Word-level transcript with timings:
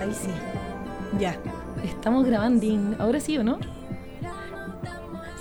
Ahí 0.00 0.12
sí. 0.12 0.30
Ya. 1.18 1.36
Estamos 1.84 2.26
grabando. 2.26 2.66
Ahora 2.98 3.20
sí 3.20 3.38
o 3.38 3.44
no? 3.44 3.58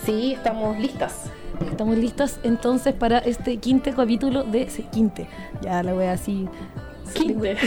Sí, 0.05 0.33
estamos 0.33 0.77
listas. 0.79 1.31
Estamos 1.69 1.97
listas 1.97 2.39
entonces 2.43 2.93
para 2.93 3.17
este 3.19 3.57
quinto 3.57 3.91
capítulo 3.93 4.43
de 4.43 4.67
quinte. 4.91 5.27
Ya 5.61 5.83
la 5.83 5.93
voy 5.93 6.05
así. 6.05 6.47
Quinte. 7.13 7.57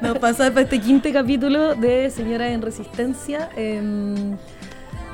Nos 0.00 0.18
pasa 0.20 0.50
para 0.50 0.62
este 0.62 0.80
quinto 0.80 1.08
capítulo 1.12 1.74
de 1.74 2.10
Señora 2.10 2.50
en 2.50 2.62
Resistencia. 2.62 3.50
Em, 3.56 4.36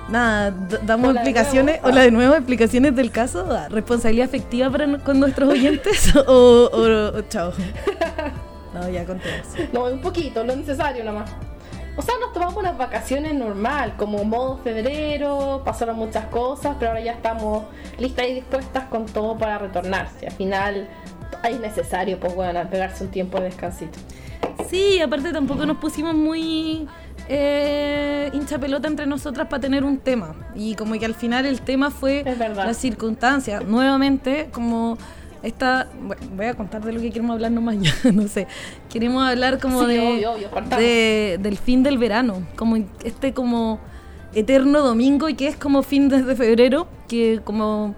nada, 0.09 0.54
damos 0.82 1.14
explicaciones. 1.14 1.80
Hola 1.82 2.02
de 2.02 2.10
nuevo, 2.10 2.34
explicaciones 2.34 2.95
del 2.96 3.10
caso. 3.10 3.46
¿Responsabilidad 3.70 4.29
afectiva 4.29 4.70
para, 4.70 4.98
con 4.98 5.20
nuestros 5.20 5.48
oyentes? 5.51 6.15
o, 6.27 6.70
o 6.73 7.23
chao. 7.23 7.52
No, 8.74 8.91
ya 8.91 9.06
contemos. 9.06 9.46
No, 9.73 9.84
un 9.87 10.02
poquito, 10.02 10.45
lo 10.45 10.55
necesario 10.55 11.02
nomás. 11.02 11.30
O 11.96 12.02
sea, 12.02 12.15
nos 12.20 12.34
tomamos 12.34 12.56
unas 12.56 12.77
vacaciones 12.77 13.32
normal, 13.32 13.95
como 13.96 14.23
modo 14.23 14.59
febrero, 14.59 15.62
pasaron 15.65 15.96
muchas 15.96 16.27
cosas, 16.27 16.77
pero 16.79 16.91
ahora 16.91 17.01
ya 17.01 17.12
estamos 17.12 17.65
listas 17.98 18.27
y 18.29 18.34
dispuestas 18.34 18.84
con 18.84 19.07
todo 19.07 19.38
para 19.38 19.57
retornarse. 19.57 20.27
Al 20.27 20.32
final 20.32 20.88
es 21.43 21.59
necesario, 21.59 22.20
pues 22.20 22.34
bueno, 22.34 22.68
pegarse 22.68 23.02
un 23.02 23.10
tiempo 23.10 23.38
de 23.38 23.45
descansito. 23.45 23.98
Sí, 24.68 25.01
aparte 25.01 25.32
tampoco 25.32 25.65
nos 25.65 25.79
pusimos 25.79 26.15
muy 26.15 26.87
eh, 27.29 28.30
hincha 28.33 28.59
pelota 28.59 28.89
entre 28.89 29.07
nosotras 29.07 29.48
para 29.48 29.61
tener 29.61 29.85
un 29.85 29.98
tema. 29.98 30.35
Y 30.55 30.75
como 30.75 30.98
que 30.98 31.05
al 31.05 31.15
final 31.15 31.47
el 31.47 31.61
tema 31.61 31.91
fue 31.91 32.25
la 32.55 32.75
circunstancia. 32.75 33.61
Nuevamente, 33.61 34.49
como 34.52 34.99
esta, 35.43 35.88
voy 36.35 36.46
a 36.46 36.55
contar 36.55 36.85
de 36.85 36.93
lo 36.93 37.01
que 37.01 37.10
queremos 37.10 37.35
hablar 37.35 37.52
nomás 37.52 37.77
ya, 37.80 37.93
no 38.13 38.27
sé. 38.29 38.46
Queremos 38.88 39.29
hablar 39.29 39.59
como 39.60 39.87
de, 39.87 41.38
del 41.41 41.57
fin 41.57 41.83
del 41.83 41.99
verano, 41.99 42.43
como 42.57 42.77
este 43.05 43.33
como 43.33 43.80
eterno 44.35 44.80
domingo 44.80 45.29
y 45.29 45.35
que 45.35 45.49
es 45.49 45.57
como 45.57 45.83
fin 45.83 46.09
desde 46.09 46.35
febrero, 46.37 46.88
que 47.09 47.40
como 47.45 47.95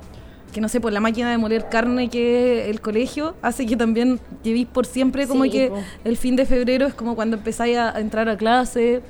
que 0.52 0.60
no 0.60 0.68
sé, 0.68 0.80
por 0.80 0.92
la 0.92 1.00
máquina 1.00 1.30
de 1.30 1.38
moler 1.38 1.68
carne 1.68 2.08
que 2.08 2.62
es 2.62 2.68
el 2.70 2.80
colegio 2.80 3.34
hace 3.42 3.66
que 3.66 3.76
también 3.76 4.18
llevéis 4.42 4.66
por 4.66 4.86
siempre 4.86 5.26
como 5.26 5.44
que 5.44 5.70
el 6.04 6.16
fin 6.16 6.36
de 6.36 6.46
febrero 6.46 6.86
es 6.86 6.94
como 6.94 7.14
cuando 7.14 7.36
empezáis 7.36 7.76
a, 7.76 7.98
entrar 8.00 8.28
a 8.28 8.36
clase, 8.36 9.02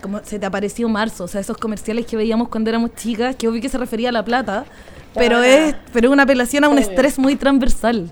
como 0.00 0.20
se 0.24 0.38
te 0.38 0.46
apareció 0.46 0.88
marzo, 0.88 1.24
o 1.24 1.28
sea, 1.28 1.40
esos 1.40 1.56
comerciales 1.56 2.06
que 2.06 2.16
veíamos 2.16 2.48
cuando 2.48 2.70
éramos 2.70 2.94
chicas, 2.94 3.36
que 3.36 3.48
obvio 3.48 3.60
que 3.60 3.68
se 3.68 3.78
refería 3.78 4.10
a 4.10 4.12
la 4.12 4.24
plata, 4.24 4.64
pero 5.14 5.42
es, 5.42 5.74
pero 5.92 6.10
una 6.10 6.22
apelación 6.22 6.64
a 6.64 6.68
un 6.68 6.78
estrés 6.78 7.18
muy 7.18 7.36
transversal. 7.36 8.10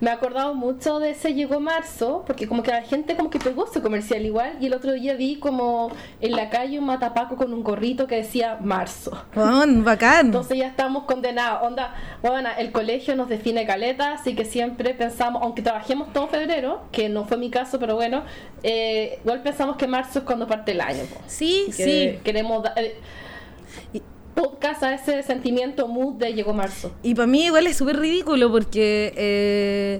Me 0.00 0.10
he 0.10 0.12
acordado 0.12 0.54
mucho 0.54 0.98
de 0.98 1.10
ese 1.10 1.34
llegó 1.34 1.60
marzo, 1.60 2.24
porque 2.26 2.46
como 2.46 2.62
que 2.62 2.70
la 2.70 2.82
gente 2.82 3.16
como 3.16 3.30
que 3.30 3.38
pegó 3.38 3.66
ese 3.66 3.80
comercial 3.80 4.24
igual, 4.24 4.56
y 4.60 4.66
el 4.66 4.74
otro 4.74 4.92
día 4.92 5.14
vi 5.14 5.36
como 5.36 5.90
en 6.20 6.32
la 6.32 6.50
calle 6.50 6.78
un 6.78 6.86
matapaco 6.86 7.36
con 7.36 7.52
un 7.52 7.62
gorrito 7.62 8.06
que 8.06 8.16
decía 8.16 8.58
marzo. 8.60 9.24
bacán. 9.34 10.26
Entonces 10.26 10.58
ya 10.58 10.66
estamos 10.66 11.04
condenados. 11.04 11.66
Onda, 11.66 11.94
bueno, 12.22 12.48
el 12.58 12.72
colegio 12.72 13.16
nos 13.16 13.28
define 13.28 13.66
caleta, 13.66 14.14
así 14.14 14.34
que 14.34 14.44
siempre 14.44 14.94
pensamos, 14.94 15.42
aunque 15.42 15.62
trabajemos 15.62 16.12
todo 16.12 16.28
febrero, 16.28 16.82
que 16.92 17.08
no 17.08 17.24
fue 17.24 17.36
mi 17.36 17.50
caso, 17.50 17.78
pero 17.78 17.94
bueno, 17.96 18.22
eh, 18.62 19.18
igual 19.22 19.42
pensamos 19.42 19.76
que 19.76 19.86
marzo 19.86 20.20
es 20.20 20.24
cuando 20.24 20.46
parte 20.46 20.72
el 20.72 20.80
año. 20.80 21.02
Sí, 21.26 21.66
sí. 21.70 22.18
Queremos... 22.22 22.66
Eh, 22.76 22.98
podcast 24.36 24.82
a 24.84 24.94
ese 24.94 25.22
sentimiento 25.24 25.88
mood 25.88 26.14
de 26.14 26.34
llegó 26.34 26.52
marzo. 26.52 26.92
Y 27.02 27.14
para 27.14 27.26
mí 27.26 27.46
igual 27.46 27.66
es 27.66 27.76
súper 27.76 27.98
ridículo 27.98 28.52
porque 28.52 29.12
eh, 29.16 29.98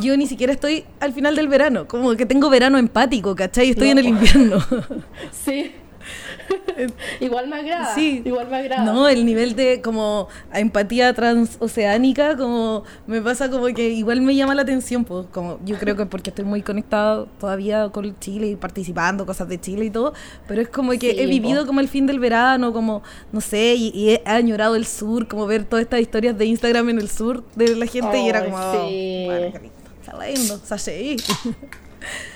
yo 0.00 0.16
ni 0.16 0.26
siquiera 0.26 0.52
estoy 0.52 0.84
al 1.00 1.12
final 1.12 1.34
del 1.34 1.48
verano, 1.48 1.88
como 1.88 2.14
que 2.14 2.26
tengo 2.26 2.48
verano 2.50 2.78
empático, 2.78 3.34
¿cachai? 3.34 3.70
Estoy 3.70 3.90
en 3.90 3.98
el 3.98 4.06
invierno. 4.06 4.58
sí. 5.32 5.72
igual 7.20 7.48
me 7.48 7.56
agrada. 7.56 7.94
Sí. 7.94 8.22
Igual 8.24 8.48
me 8.48 8.56
agrada. 8.56 8.84
No, 8.84 9.08
el 9.08 9.24
nivel 9.24 9.54
de 9.54 9.80
como 9.80 10.28
empatía 10.52 11.12
transoceánica, 11.12 12.36
como 12.36 12.84
me 13.06 13.20
pasa 13.20 13.50
como 13.50 13.66
que 13.66 13.90
igual 13.90 14.20
me 14.20 14.34
llama 14.34 14.54
la 14.54 14.62
atención, 14.62 15.04
pues 15.04 15.26
como 15.32 15.58
yo 15.64 15.78
creo 15.78 15.96
que 15.96 16.06
porque 16.06 16.30
estoy 16.30 16.44
muy 16.44 16.62
conectado 16.62 17.28
todavía 17.38 17.88
con 17.90 18.18
Chile 18.18 18.48
y 18.48 18.56
participando 18.56 19.26
cosas 19.26 19.48
de 19.48 19.60
Chile 19.60 19.86
y 19.86 19.90
todo, 19.90 20.12
pero 20.46 20.60
es 20.60 20.68
como 20.68 20.92
que 20.92 21.22
he 21.22 21.26
vivido 21.26 21.66
como 21.66 21.80
el 21.80 21.88
fin 21.88 22.06
del 22.06 22.18
verano, 22.18 22.72
como 22.72 23.02
no 23.32 23.40
sé, 23.40 23.74
y, 23.74 23.92
he 24.02 24.22
añorado 24.24 24.74
el 24.74 24.86
sur, 24.86 25.28
como 25.28 25.46
ver 25.46 25.64
todas 25.64 25.84
estas 25.84 26.00
historias 26.00 26.36
de 26.36 26.46
Instagram 26.46 26.88
en 26.88 26.98
el 26.98 27.08
sur 27.08 27.44
de 27.54 27.76
la 27.76 27.86
gente 27.86 28.18
y 28.18 28.28
era 28.28 28.44
como, 28.44 28.58
sí. 28.58 29.24
oh, 29.24 29.26
bueno, 29.26 29.52
qué 29.52 29.60
lindo, 29.60 29.80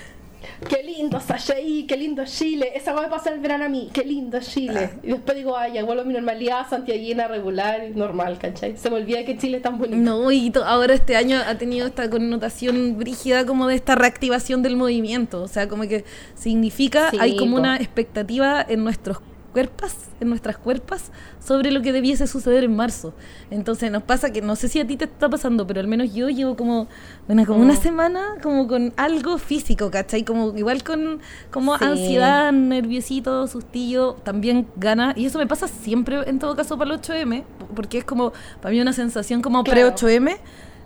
qué 0.69 0.83
lindo 0.83 1.19
ahí, 1.55 1.85
qué 1.87 1.97
lindo 1.97 2.23
Chile, 2.25 2.71
esa 2.75 2.93
va 2.93 3.05
a 3.05 3.09
pasar 3.09 3.33
el 3.33 3.39
verano 3.39 3.65
a 3.65 3.69
mí, 3.69 3.89
qué 3.93 4.03
lindo 4.03 4.39
Chile. 4.39 4.89
Ah. 4.93 4.99
Y 5.03 5.07
después 5.09 5.37
digo, 5.37 5.55
ay, 5.57 5.73
ya 5.73 5.83
vuelvo 5.83 6.01
a 6.01 6.05
mi 6.05 6.13
normalidad, 6.13 6.67
santiaguina, 6.69 7.27
regular, 7.27 7.81
normal, 7.95 8.37
¿cachai? 8.39 8.77
Se 8.77 8.89
me 8.89 8.97
olvida 8.97 9.23
que 9.25 9.37
Chile 9.37 9.57
es 9.57 9.63
tan 9.63 9.77
bonito. 9.77 9.97
No, 9.97 10.31
y 10.31 10.51
ahora 10.65 10.93
este 10.93 11.15
año 11.15 11.37
ha 11.45 11.57
tenido 11.57 11.87
esta 11.87 12.09
connotación 12.09 12.97
brígida 12.97 13.45
como 13.45 13.67
de 13.67 13.75
esta 13.75 13.95
reactivación 13.95 14.63
del 14.63 14.75
movimiento, 14.75 15.41
o 15.41 15.47
sea, 15.47 15.67
como 15.67 15.83
que 15.83 16.05
significa, 16.35 17.11
hay 17.19 17.35
como 17.37 17.57
una 17.57 17.77
expectativa 17.77 18.65
en 18.67 18.83
nuestros 18.83 19.19
cuerpas, 19.53 19.95
en 20.19 20.29
nuestras 20.29 20.57
cuerpas, 20.57 21.11
sobre 21.43 21.71
lo 21.71 21.81
que 21.81 21.91
debiese 21.91 22.27
suceder 22.27 22.63
en 22.63 22.75
marzo. 22.75 23.13
Entonces 23.49 23.91
nos 23.91 24.03
pasa 24.03 24.31
que, 24.31 24.41
no 24.41 24.55
sé 24.55 24.67
si 24.67 24.79
a 24.79 24.87
ti 24.87 24.97
te 24.97 25.05
está 25.05 25.29
pasando, 25.29 25.65
pero 25.65 25.79
al 25.79 25.87
menos 25.87 26.13
yo 26.13 26.29
llevo 26.29 26.55
como, 26.55 26.87
bueno, 27.27 27.45
como 27.45 27.61
una 27.61 27.73
mm. 27.73 27.81
semana 27.81 28.21
como 28.41 28.67
con 28.67 28.93
algo 28.97 29.37
físico, 29.37 29.89
¿cachai? 29.91 30.23
Como 30.23 30.57
igual 30.57 30.83
con 30.83 31.19
como 31.51 31.73
ansiedad, 31.75 32.51
nerviosito, 32.51 33.47
sustillo, 33.47 34.13
también 34.23 34.67
gana. 34.75 35.13
Y 35.15 35.25
eso 35.25 35.39
me 35.39 35.47
pasa 35.47 35.67
siempre, 35.67 36.29
en 36.29 36.39
todo 36.39 36.55
caso, 36.55 36.77
para 36.77 36.93
el 36.93 37.01
8M, 37.01 37.43
porque 37.75 37.99
es 37.99 38.05
como, 38.05 38.33
para 38.61 38.73
mí 38.73 38.81
una 38.81 38.93
sensación 38.93 39.41
como 39.41 39.63
pre-8M 39.63 40.37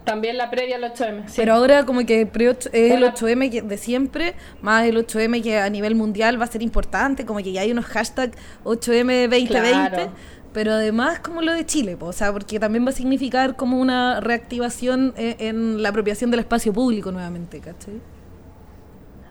también 0.03 0.37
la 0.37 0.49
previa 0.49 0.75
al 0.77 0.83
8M. 0.83 1.25
Pero 1.35 1.53
ahora 1.53 1.85
como 1.85 2.05
que 2.05 2.21
es 2.21 2.69
el 2.73 3.03
8M 3.03 3.63
de 3.63 3.77
siempre, 3.77 4.35
más 4.61 4.85
el 4.85 4.97
8M 4.97 5.41
que 5.41 5.59
a 5.59 5.69
nivel 5.69 5.95
mundial 5.95 6.39
va 6.39 6.45
a 6.45 6.47
ser 6.47 6.61
importante, 6.61 7.25
como 7.25 7.39
que 7.39 7.51
ya 7.51 7.61
hay 7.61 7.71
unos 7.71 7.85
hashtags 7.85 8.37
8M 8.63 9.29
2020. 9.29 10.09
Pero 10.53 10.73
además 10.73 11.19
como 11.19 11.41
lo 11.41 11.53
de 11.53 11.65
Chile, 11.65 11.95
o 11.99 12.11
sea, 12.11 12.33
porque 12.33 12.59
también 12.59 12.85
va 12.85 12.89
a 12.89 12.93
significar 12.93 13.55
como 13.55 13.79
una 13.79 14.19
reactivación 14.19 15.13
en, 15.15 15.35
en 15.39 15.81
la 15.81 15.89
apropiación 15.89 16.29
del 16.29 16.41
espacio 16.41 16.73
público 16.73 17.09
nuevamente, 17.11 17.61
¿cachai? 17.61 18.01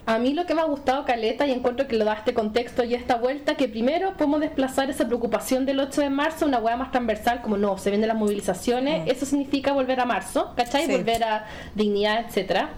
A 0.07 0.19
mí 0.19 0.35
lo 0.35 0.47
que 0.47 0.55
me 0.55 0.61
ha 0.61 0.65
gustado 0.65 1.05
Caleta 1.05 1.47
y 1.47 1.53
encuentro 1.53 1.87
que 1.87 1.97
lo 1.97 2.05
da 2.05 2.15
este 2.15 2.35
contexto 2.35 2.85
y 2.85 2.95
esta 2.95 3.17
vuelta, 3.17 3.55
que 3.55 3.69
primero 3.69 4.15
podemos 4.17 4.41
desplazar 4.41 4.91
esa 4.91 5.07
preocupación 5.07 5.67
del 5.67 5.79
8 5.79 6.01
de 6.01 6.11
marzo 6.11 6.45
a 6.45 6.49
una 6.49 6.59
hueá 6.59 6.77
más 6.77 6.91
transversal, 6.91 7.43
como 7.43 7.57
no, 7.57 7.79
se 7.79 7.91
vienen 7.91 8.09
las 8.09 8.17
movilizaciones, 8.17 9.09
eso 9.09 9.27
significa 9.27 9.73
volver 9.73 10.01
a 10.01 10.05
marzo, 10.07 10.53
¿cachai? 10.57 10.91
Volver 10.91 11.23
a 11.23 11.47
dignidad, 11.75 12.25
etcétera. 12.27 12.71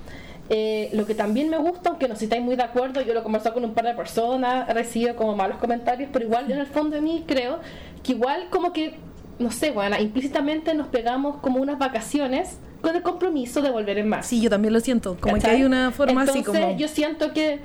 Eh, 0.50 0.90
lo 0.92 1.06
que 1.06 1.14
también 1.14 1.48
me 1.48 1.56
gusta, 1.56 1.90
aunque 1.90 2.08
no 2.08 2.14
estáis 2.14 2.42
muy 2.42 2.56
de 2.56 2.64
acuerdo, 2.64 3.00
yo 3.00 3.14
lo 3.14 3.20
he 3.20 3.22
conversado 3.22 3.54
con 3.54 3.64
un 3.64 3.72
par 3.72 3.86
de 3.86 3.94
personas, 3.94 4.68
he 4.68 4.74
recibido 4.74 5.16
como 5.16 5.34
malos 5.34 5.56
comentarios, 5.58 6.10
pero 6.12 6.24
igual 6.24 6.50
en 6.50 6.58
el 6.58 6.66
fondo 6.66 6.96
de 6.96 7.00
mí 7.00 7.24
creo 7.26 7.60
que 8.02 8.12
igual 8.12 8.48
como 8.50 8.72
que, 8.72 8.96
no 9.38 9.50
sé, 9.50 9.70
bueno, 9.70 9.96
implícitamente 9.98 10.74
nos 10.74 10.88
pegamos 10.88 11.36
como 11.36 11.60
unas 11.60 11.78
vacaciones 11.78 12.58
con 12.82 12.96
el 12.96 13.02
compromiso 13.02 13.62
de 13.62 13.70
volver 13.70 13.96
en 13.98 14.08
marzo. 14.08 14.28
Sí, 14.28 14.40
yo 14.40 14.50
también 14.50 14.74
lo 14.74 14.80
siento, 14.80 15.16
como 15.18 15.38
que 15.38 15.46
hay 15.46 15.62
una 15.62 15.92
forma 15.92 16.22
así 16.22 16.42
como... 16.42 16.76
yo 16.76 16.88
siento 16.88 17.32
que... 17.32 17.60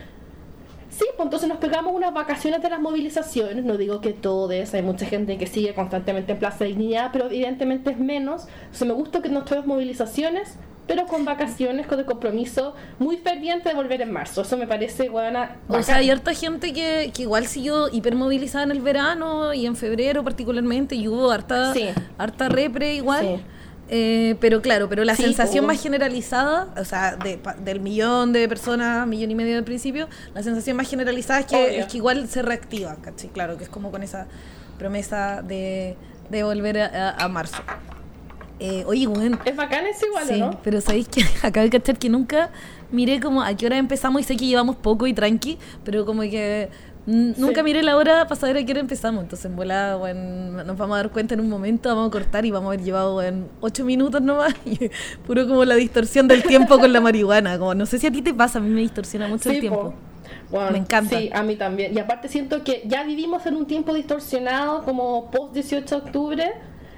Sí, 0.90 1.06
pues 1.16 1.26
entonces 1.26 1.48
nos 1.48 1.60
pegamos 1.60 1.94
unas 1.94 2.12
vacaciones 2.12 2.62
de 2.62 2.70
las 2.70 2.80
movilizaciones, 2.80 3.64
no 3.64 3.78
digo 3.78 4.02
que 4.02 4.14
todos, 4.14 4.74
hay 4.74 4.82
mucha 4.82 5.06
gente 5.06 5.38
que 5.38 5.46
sigue 5.46 5.76
constantemente 5.76 6.32
en 6.32 6.40
Plaza 6.40 6.64
de 6.64 6.70
Dignidad, 6.70 7.10
pero 7.12 7.26
evidentemente 7.26 7.92
es 7.92 8.00
menos. 8.00 8.48
O 8.80 8.86
me 8.86 8.94
gusta 8.94 9.22
que 9.22 9.30
nos 9.30 9.46
tomemos 9.46 9.68
movilizaciones, 9.68 10.56
pero 10.88 11.06
con 11.06 11.24
vacaciones, 11.24 11.86
con 11.86 12.00
el 12.00 12.06
compromiso 12.06 12.74
muy 12.98 13.18
ferviente 13.18 13.70
de 13.70 13.76
volver 13.76 14.02
en 14.02 14.12
marzo. 14.12 14.42
Eso 14.42 14.58
me 14.58 14.66
parece, 14.66 15.10
buena. 15.10 15.58
O 15.68 15.84
sea, 15.84 15.98
hay 15.98 16.10
harta 16.10 16.34
gente 16.34 16.74
que, 16.74 17.12
que, 17.14 17.24
igual 17.24 17.46
siguió 17.46 17.90
hipermovilizada 17.90 18.64
en 18.64 18.72
el 18.72 18.82
verano 18.82 19.54
y 19.54 19.68
en 19.68 19.76
febrero 19.76 20.24
particularmente, 20.24 20.96
y 20.96 21.08
hubo 21.08 21.30
harta, 21.30 21.74
harta 22.18 22.50
repre 22.50 22.96
igual. 22.96 23.44
Eh, 23.90 24.36
pero 24.42 24.62
claro, 24.62 24.90
pero 24.90 25.06
la 25.06 25.16
sensación 25.16 25.66
más 25.66 25.82
generalizada, 25.82 26.74
o 26.78 26.84
sea, 26.84 27.16
de, 27.16 27.40
del 27.64 27.80
millón 27.80 28.34
de 28.34 28.48
personas, 28.50 29.08
millón 29.08 29.32
y 29.32 29.36
medio 29.36 29.56
del 29.56 29.64
principio, 29.64 30.10
la 30.34 30.44
sensación 30.44 30.76
más 30.76 30.90
generalizada 30.90 31.40
es 31.40 31.46
que, 31.46 31.80
es 31.80 31.86
que 31.86 31.98
igual 31.98 32.28
se 32.28 32.42
reactiva, 32.42 32.98
¿cachai? 33.02 33.30
Claro, 33.30 33.58
que 33.58 33.64
es 33.64 33.70
como 33.70 33.92
con 33.92 34.04
esa 34.04 34.28
promesa 34.78 35.42
de, 35.42 35.96
de 36.30 36.44
volver 36.44 36.80
a, 36.80 37.28
marzo. 37.30 37.64
Eh, 38.60 38.84
oye, 38.88 39.08
bueno, 39.08 39.40
Es 39.46 39.56
bacán 39.56 39.86
es 39.86 40.02
igual, 40.04 40.40
¿no? 40.40 40.60
Pero 40.64 40.82
sabéis 40.82 41.08
que 41.08 41.24
acabo 41.44 41.64
de 41.64 41.70
cachar 41.70 41.98
que 41.98 42.10
nunca 42.10 42.50
miré 42.92 43.20
como 43.20 43.42
a 43.42 43.54
qué 43.54 43.68
hora 43.68 43.78
empezamos 43.78 44.22
y 44.22 44.24
sé 44.24 44.36
que 44.36 44.48
llevamos 44.48 44.76
poco 44.76 45.08
y 45.08 45.14
tranqui, 45.14 45.58
pero 45.84 46.06
como 46.06 46.22
que 46.24 46.70
nunca 47.08 47.64
miré 47.64 47.84
la 47.84 47.96
hora 47.96 48.28
para 48.28 48.40
saber 48.40 48.58
a 48.58 48.66
qué 48.66 48.72
hora 48.74 48.82
empezamos. 48.82 49.24
Entonces, 49.24 49.46
en 49.46 49.56
volada, 49.56 49.96
bueno, 49.96 50.64
nos 50.64 50.78
vamos 50.78 50.96
a 50.96 50.98
dar 50.98 51.12
cuenta 51.12 51.34
en 51.34 51.40
un 51.40 51.50
momento, 51.50 51.90
vamos 51.90 52.10
a 52.10 52.12
cortar 52.12 52.46
y 52.46 52.52
vamos 52.52 52.68
a 52.68 52.74
haber 52.74 52.86
llevado 52.86 53.22
en 53.24 53.48
ocho 53.62 53.86
minutos 53.86 54.22
nomás. 54.22 54.54
Y 54.66 54.92
puro 55.26 55.48
como 55.48 55.64
la 55.64 55.76
distorsión 55.76 56.28
del 56.28 56.44
tiempo 56.44 56.78
con 56.78 56.92
la 56.92 57.00
marihuana. 57.00 57.58
Como 57.58 57.74
no 57.74 57.86
sé 57.86 57.98
si 58.00 58.08
a 58.08 58.12
ti 58.12 58.22
te 58.22 58.34
pasa, 58.34 58.60
a 58.60 58.62
mí 58.62 58.70
me 58.70 58.82
distorsiona 58.82 59.28
mucho 59.28 59.50
el 59.50 59.62
tiempo. 59.62 59.94
Bueno, 60.52 60.72
me 60.72 60.78
encanta. 60.80 61.18
Sí, 61.18 61.30
a 61.34 61.44
mí 61.44 61.56
también. 61.56 61.96
Y 61.96 62.00
aparte 62.00 62.28
siento 62.28 62.64
que 62.64 62.84
ya 62.86 63.04
vivimos 63.04 63.46
en 63.46 63.56
un 63.56 63.66
tiempo 63.66 63.94
distorsionado 63.94 64.84
como 64.84 65.32
post 65.32 65.54
18 65.54 65.88
de 65.88 66.06
octubre. 66.06 66.54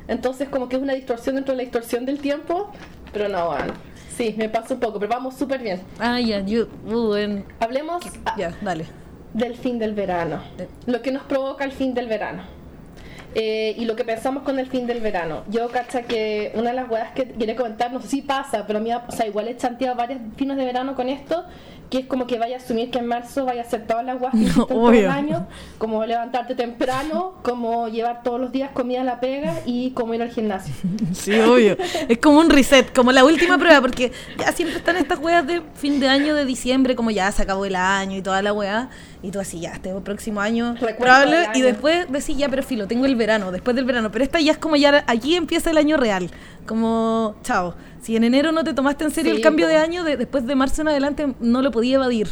Entonces 0.08 0.50
como 0.50 0.68
que 0.68 0.78
es 0.78 0.82
una 0.82 0.94
distorsión 0.94 1.36
dentro 1.36 1.54
de 1.54 1.58
la 1.58 1.64
distorsión 1.64 2.06
del 2.06 2.20
tiempo. 2.20 2.72
Pero 3.14 3.30
no, 3.30 3.48
bueno. 3.48 3.74
Sí, 4.18 4.36
me 4.38 4.50
pasa 4.50 4.74
un 4.74 4.80
poco, 4.80 5.00
pero 5.00 5.12
vamos 5.12 5.36
súper 5.36 5.62
bien. 5.62 5.82
Ah, 5.98 6.20
ya, 6.20 6.42
yo... 6.42 6.68
Uh, 6.86 7.42
Hablemos... 7.62 8.04
Ya, 8.38 8.54
dale 8.62 8.86
del 9.34 9.56
fin 9.56 9.80
del 9.80 9.94
verano, 9.94 10.42
lo 10.86 11.02
que 11.02 11.12
nos 11.12 11.24
provoca 11.24 11.64
el 11.64 11.72
fin 11.72 11.94
del 11.94 12.08
verano. 12.08 12.44
Eh, 13.36 13.76
y 13.78 13.86
lo 13.86 13.96
que 13.96 14.04
pensamos 14.04 14.42
con 14.42 14.58
el 14.58 14.66
fin 14.66 14.88
del 14.88 15.02
verano. 15.02 15.44
Yo, 15.50 15.70
cacha, 15.70 16.02
que 16.02 16.52
una 16.56 16.72
de 16.72 16.76
las 16.76 16.90
huevas 16.90 17.12
que 17.12 17.28
quería 17.28 17.56
comentar, 17.56 17.92
no 17.92 18.02
sé 18.02 18.08
si 18.08 18.22
pasa, 18.24 18.66
pero 18.66 18.80
a 18.80 18.82
mí, 18.82 18.92
o 18.92 19.12
sea, 19.12 19.28
igual 19.28 19.48
he 19.48 19.56
chanteado 19.56 19.96
varios 19.96 20.20
fines 20.36 20.58
de 20.58 20.66
verano 20.66 20.96
con 20.96 21.10
esto, 21.10 21.46
que 21.90 22.00
es 22.00 22.06
como 22.06 22.28
que 22.28 22.38
vaya 22.38 22.58
a 22.58 22.60
asumir 22.60 22.92
que 22.92 23.00
en 23.00 23.08
marzo 23.08 23.46
vaya 23.46 23.62
a 23.64 23.66
hacer 23.66 23.88
todas 23.88 24.06
las 24.06 24.20
guas 24.20 24.32
que 24.32 24.38
no, 24.58 24.66
todo 24.66 24.92
el 24.92 25.08
año, 25.08 25.48
como 25.78 26.06
levantarte 26.06 26.56
temprano, 26.56 27.36
como 27.42 27.88
llevar 27.88 28.22
todos 28.24 28.40
los 28.40 28.52
días 28.52 28.72
comida 28.74 29.02
a 29.02 29.04
la 29.04 29.20
pega 29.20 29.54
y 29.66 29.92
como 29.92 30.14
ir 30.14 30.22
al 30.22 30.30
gimnasio. 30.30 30.74
Sí, 31.14 31.34
obvio. 31.40 31.78
es 32.08 32.18
como 32.20 32.40
un 32.40 32.50
reset, 32.50 32.94
como 32.94 33.12
la 33.12 33.26
última 33.26 33.58
prueba, 33.58 33.82
porque 33.82 34.12
ya 34.38 34.52
siempre 34.52 34.78
están 34.78 34.98
estas 34.98 35.20
weas 35.20 35.46
de 35.46 35.62
fin 35.76 36.00
de 36.00 36.08
año, 36.08 36.36
de 36.36 36.46
diciembre, 36.46 36.96
como 36.96 37.12
ya 37.12 37.32
se 37.32 37.42
acabó 37.42 37.66
el 37.66 37.76
año 37.76 38.18
y 38.18 38.22
toda 38.22 38.42
la 38.42 38.54
wea, 38.54 38.90
y 39.24 39.32
tú 39.32 39.40
así, 39.40 39.60
ya, 39.60 39.74
este 39.74 39.94
próximo 40.02 40.42
año, 40.42 40.76
probable, 40.98 41.48
y 41.56 41.62
después 41.62 42.10
decís, 42.10 42.38
ya, 42.38 42.50
pero 42.50 42.64
filo, 42.64 42.88
tengo 42.88 43.06
el 43.06 43.16
verano, 43.16 43.52
después 43.52 43.76
del 43.76 43.86
verano, 43.86 44.12
pero 44.12 44.24
esta 44.24 44.40
ya 44.40 44.52
es 44.52 44.58
como 44.58 44.76
ya, 44.76 45.04
aquí 45.08 45.36
empieza 45.36 45.72
el 45.72 45.78
año 45.78 45.98
real, 45.98 46.30
como, 46.66 47.36
chao. 47.44 47.74
Si 48.02 48.16
en 48.16 48.24
enero 48.24 48.52
no 48.52 48.64
te 48.64 48.74
tomaste 48.74 49.04
en 49.04 49.12
serio 49.12 49.34
el 49.34 49.42
cambio 49.42 49.68
de 49.68 49.78
año, 49.78 50.04
después 50.04 50.46
de 50.46 50.56
marzo 50.56 50.82
en 50.82 50.90
adelante 50.90 51.34
no 51.40 51.62
lo 51.62 51.72
podía 51.72 51.96
evadir. 51.96 52.30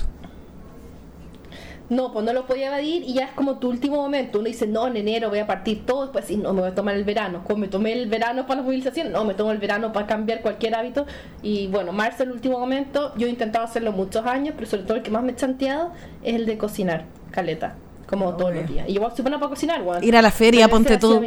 No, 1.89 2.11
pues 2.11 2.25
no 2.25 2.33
lo 2.33 2.45
podía 2.45 2.67
evadir 2.67 3.03
y 3.03 3.13
ya 3.13 3.25
es 3.25 3.31
como 3.31 3.59
tu 3.59 3.69
último 3.69 3.95
momento. 3.95 4.39
Uno 4.39 4.47
dice, 4.47 4.67
no, 4.67 4.87
en 4.87 4.97
enero 4.97 5.29
voy 5.29 5.39
a 5.39 5.47
partir 5.47 5.85
todo, 5.85 6.03
después 6.03 6.25
sí, 6.25 6.35
no, 6.35 6.53
me 6.53 6.61
voy 6.61 6.69
a 6.69 6.75
tomar 6.75 6.95
el 6.95 7.05
verano. 7.05 7.43
Como 7.45 7.59
me 7.59 7.67
tomé 7.69 7.93
el 7.93 8.09
verano 8.09 8.45
para 8.45 8.59
la 8.59 8.65
movilización, 8.65 9.11
no, 9.11 9.23
me 9.23 9.35
tomo 9.35 9.51
el 9.51 9.57
verano 9.57 9.93
para 9.93 10.05
cambiar 10.05 10.41
cualquier 10.41 10.75
hábito. 10.75 11.05
Y 11.41 11.67
bueno, 11.67 11.93
marzo 11.93 12.23
el 12.23 12.31
último 12.31 12.59
momento, 12.59 13.13
yo 13.15 13.27
he 13.27 13.29
intentado 13.29 13.63
hacerlo 13.63 13.93
muchos 13.93 14.25
años, 14.25 14.53
pero 14.57 14.69
sobre 14.69 14.83
todo 14.83 14.97
el 14.97 15.03
que 15.03 15.11
más 15.11 15.23
me 15.23 15.31
he 15.31 15.35
chanteado 15.35 15.93
es 16.23 16.35
el 16.35 16.45
de 16.45 16.57
cocinar, 16.57 17.05
caleta 17.31 17.75
como 18.05 18.35
todos 18.35 18.55
los 18.55 18.67
días. 18.67 18.87
Y 18.87 18.93
igual 18.93 19.11
se 19.15 19.21
pone 19.21 19.37
para 19.37 19.49
cocinar, 19.49 19.83
Ir 20.01 20.15
a 20.15 20.21
la 20.21 20.31
feria, 20.31 20.67
ponte 20.69 20.97
tú. 20.97 21.21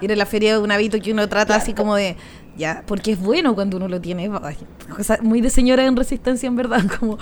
Ir 0.00 0.12
a 0.12 0.16
la 0.16 0.26
feria 0.26 0.54
es 0.54 0.58
un 0.58 0.72
hábito 0.72 0.98
que 1.00 1.12
uno 1.12 1.28
trata 1.28 1.54
así 1.54 1.72
como 1.72 1.94
de, 1.94 2.16
ya, 2.56 2.82
porque 2.86 3.12
es 3.12 3.20
bueno 3.20 3.54
cuando 3.54 3.76
uno 3.76 3.88
lo 3.88 4.00
tiene. 4.00 4.30
cosas 4.94 5.22
muy 5.22 5.40
de 5.40 5.50
señora 5.50 5.84
en 5.84 5.96
resistencia, 5.96 6.46
en 6.46 6.56
verdad, 6.56 6.82
como 6.98 7.18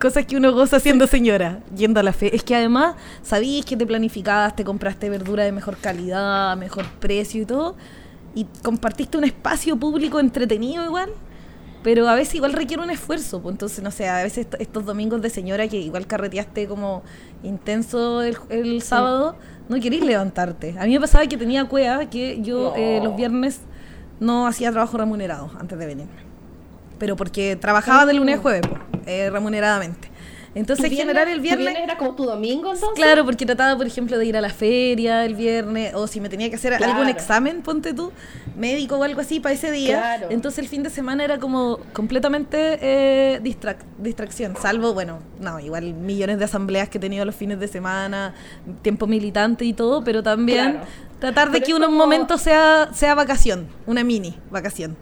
cosas 0.00 0.26
que 0.26 0.36
uno 0.36 0.52
goza 0.52 0.80
siendo 0.80 1.06
señora, 1.06 1.60
yendo 1.76 2.00
a 2.00 2.02
la 2.02 2.12
feria. 2.12 2.36
Es 2.36 2.44
que 2.44 2.54
además, 2.54 2.96
sabías 3.22 3.64
que 3.64 3.76
te 3.76 3.86
planificabas, 3.86 4.54
te 4.56 4.64
compraste 4.64 5.10
verdura 5.10 5.44
de 5.44 5.52
mejor 5.52 5.76
calidad, 5.76 6.56
mejor 6.56 6.86
precio 7.00 7.42
y 7.42 7.46
todo, 7.46 7.76
y 8.34 8.46
compartiste 8.62 9.18
un 9.18 9.24
espacio 9.24 9.76
público 9.76 10.20
entretenido 10.20 10.84
igual 10.84 11.10
pero 11.82 12.08
a 12.08 12.14
veces 12.14 12.34
igual 12.34 12.52
requiere 12.52 12.82
un 12.82 12.90
esfuerzo, 12.90 13.40
pues 13.40 13.54
entonces, 13.54 13.82
no 13.82 13.90
sé, 13.90 14.06
a 14.06 14.22
veces 14.22 14.46
estos 14.58 14.84
domingos 14.84 15.22
de 15.22 15.30
señora 15.30 15.66
que 15.66 15.78
igual 15.78 16.06
carreteaste 16.06 16.66
como 16.66 17.02
intenso 17.42 18.22
el, 18.22 18.82
sábado, 18.82 19.36
no 19.68 19.80
queréis 19.80 20.04
levantarte. 20.04 20.76
A 20.78 20.84
mí 20.84 20.92
me 20.92 21.00
pasaba 21.00 21.26
que 21.26 21.38
tenía 21.38 21.64
cueva 21.64 22.10
que 22.10 22.40
yo 22.42 22.74
eh, 22.76 23.00
los 23.02 23.16
viernes 23.16 23.60
no 24.20 24.46
hacía 24.46 24.70
trabajo 24.70 24.96
remunerado 24.96 25.50
antes 25.58 25.78
de 25.78 25.86
venir. 25.86 26.06
Pero 26.98 27.16
porque 27.16 27.56
trabajaba 27.56 28.06
de 28.06 28.14
lunes 28.14 28.38
a 28.38 28.42
jueves, 28.42 28.62
eh, 29.06 29.30
remuneradamente. 29.30 30.09
Entonces, 30.54 30.90
generar 30.90 31.28
el 31.28 31.40
viernes, 31.40 31.68
viernes. 31.68 31.84
era 31.84 31.96
como 31.96 32.14
tu 32.14 32.24
domingo, 32.24 32.72
entonces? 32.72 32.96
Claro, 32.96 33.24
porque 33.24 33.46
trataba, 33.46 33.76
por 33.76 33.86
ejemplo, 33.86 34.18
de 34.18 34.26
ir 34.26 34.36
a 34.36 34.40
la 34.40 34.50
feria 34.50 35.24
el 35.24 35.36
viernes, 35.36 35.94
o 35.94 36.06
si 36.08 36.20
me 36.20 36.28
tenía 36.28 36.50
que 36.50 36.56
hacer 36.56 36.74
algún 36.74 37.08
examen, 37.08 37.62
ponte 37.62 37.94
tú, 37.94 38.12
médico 38.56 38.96
o 38.96 39.04
algo 39.04 39.20
así 39.20 39.38
para 39.38 39.54
ese 39.54 39.70
día. 39.70 40.26
Entonces, 40.30 40.58
el 40.58 40.68
fin 40.68 40.82
de 40.82 40.90
semana 40.90 41.24
era 41.24 41.38
como 41.38 41.78
completamente 41.92 42.78
eh, 42.80 43.40
distracción, 43.98 44.56
salvo, 44.60 44.92
bueno, 44.92 45.20
no, 45.40 45.60
igual 45.60 45.94
millones 45.94 46.38
de 46.38 46.44
asambleas 46.46 46.88
que 46.88 46.98
he 46.98 47.00
tenido 47.00 47.24
los 47.24 47.36
fines 47.36 47.60
de 47.60 47.68
semana, 47.68 48.34
tiempo 48.82 49.06
militante 49.06 49.64
y 49.64 49.72
todo, 49.72 50.02
pero 50.02 50.22
también 50.22 50.80
tratar 51.20 51.52
de 51.52 51.60
que 51.60 51.74
un 51.74 51.94
momento 51.94 52.38
sea, 52.38 52.90
sea 52.92 53.14
vacación, 53.14 53.68
una 53.86 54.02
mini 54.02 54.36
vacación. 54.50 54.96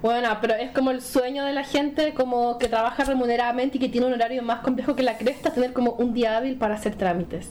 Bueno, 0.00 0.28
pero 0.40 0.54
es 0.54 0.70
como 0.70 0.92
el 0.92 1.02
sueño 1.02 1.44
de 1.44 1.52
la 1.52 1.64
gente 1.64 2.14
como 2.14 2.56
que 2.58 2.68
trabaja 2.68 3.02
remuneradamente 3.02 3.78
y 3.78 3.80
que 3.80 3.88
tiene 3.88 4.06
un 4.06 4.12
horario 4.12 4.42
más 4.42 4.60
complejo 4.60 4.94
que 4.94 5.02
la 5.02 5.18
cresta, 5.18 5.52
tener 5.52 5.72
como 5.72 5.92
un 5.92 6.14
día 6.14 6.36
hábil 6.36 6.56
para 6.56 6.76
hacer 6.76 6.94
trámites. 6.94 7.48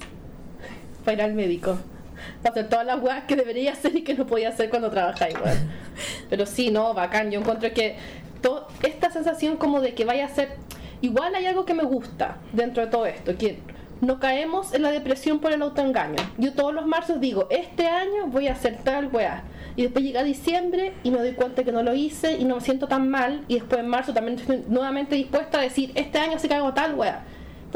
Para 1.03 1.13
ir 1.13 1.21
al 1.23 1.33
médico. 1.33 1.77
Para 2.41 2.51
hacer 2.51 2.69
todas 2.69 2.85
las 2.85 3.01
weas 3.01 3.25
que 3.25 3.35
debería 3.35 3.73
hacer 3.73 3.95
y 3.97 4.03
que 4.03 4.13
no 4.13 4.25
podía 4.25 4.49
hacer 4.49 4.69
cuando 4.69 4.89
trabaja 4.89 5.29
igual. 5.29 5.57
Pero 6.29 6.45
sí, 6.45 6.71
no, 6.71 6.93
bacán. 6.93 7.31
Yo 7.31 7.41
encuentro 7.41 7.71
que 7.73 7.97
esta 8.81 9.09
sensación 9.11 9.57
como 9.57 9.81
de 9.81 9.93
que 9.93 10.05
vaya 10.05 10.25
a 10.25 10.29
ser... 10.29 10.55
Igual 11.01 11.35
hay 11.35 11.45
algo 11.45 11.65
que 11.65 11.73
me 11.73 11.83
gusta 11.83 12.37
dentro 12.53 12.83
de 12.85 12.89
todo 12.89 13.05
esto, 13.05 13.37
que 13.37 13.59
no 13.99 14.19
caemos 14.19 14.73
en 14.73 14.83
la 14.83 14.91
depresión 14.91 15.39
por 15.39 15.51
el 15.51 15.61
autoengaño. 15.61 16.15
Yo 16.37 16.53
todos 16.53 16.73
los 16.73 16.87
marzos 16.87 17.19
digo, 17.19 17.47
este 17.51 17.87
año 17.87 18.27
voy 18.27 18.47
a 18.47 18.53
hacer 18.53 18.77
tal 18.83 19.07
weá 19.07 19.43
y 19.77 19.83
después 19.83 20.03
llega 20.03 20.23
diciembre 20.23 20.93
y 21.03 21.11
me 21.11 21.19
doy 21.19 21.33
cuenta 21.33 21.63
que 21.63 21.71
no 21.71 21.83
lo 21.83 21.93
hice 21.93 22.35
y 22.37 22.45
no 22.45 22.55
me 22.55 22.61
siento 22.61 22.87
tan 22.87 23.09
mal. 23.09 23.45
Y 23.47 23.53
después 23.53 23.79
en 23.79 23.87
marzo 23.87 24.11
también 24.11 24.39
estoy 24.39 24.65
nuevamente 24.67 25.15
dispuesta 25.15 25.59
a 25.59 25.61
decir 25.61 25.91
este 25.93 26.17
año 26.17 26.39
sí 26.39 26.47
que 26.47 26.55
hago 26.55 26.73
tal 26.73 26.95
wea 26.95 27.23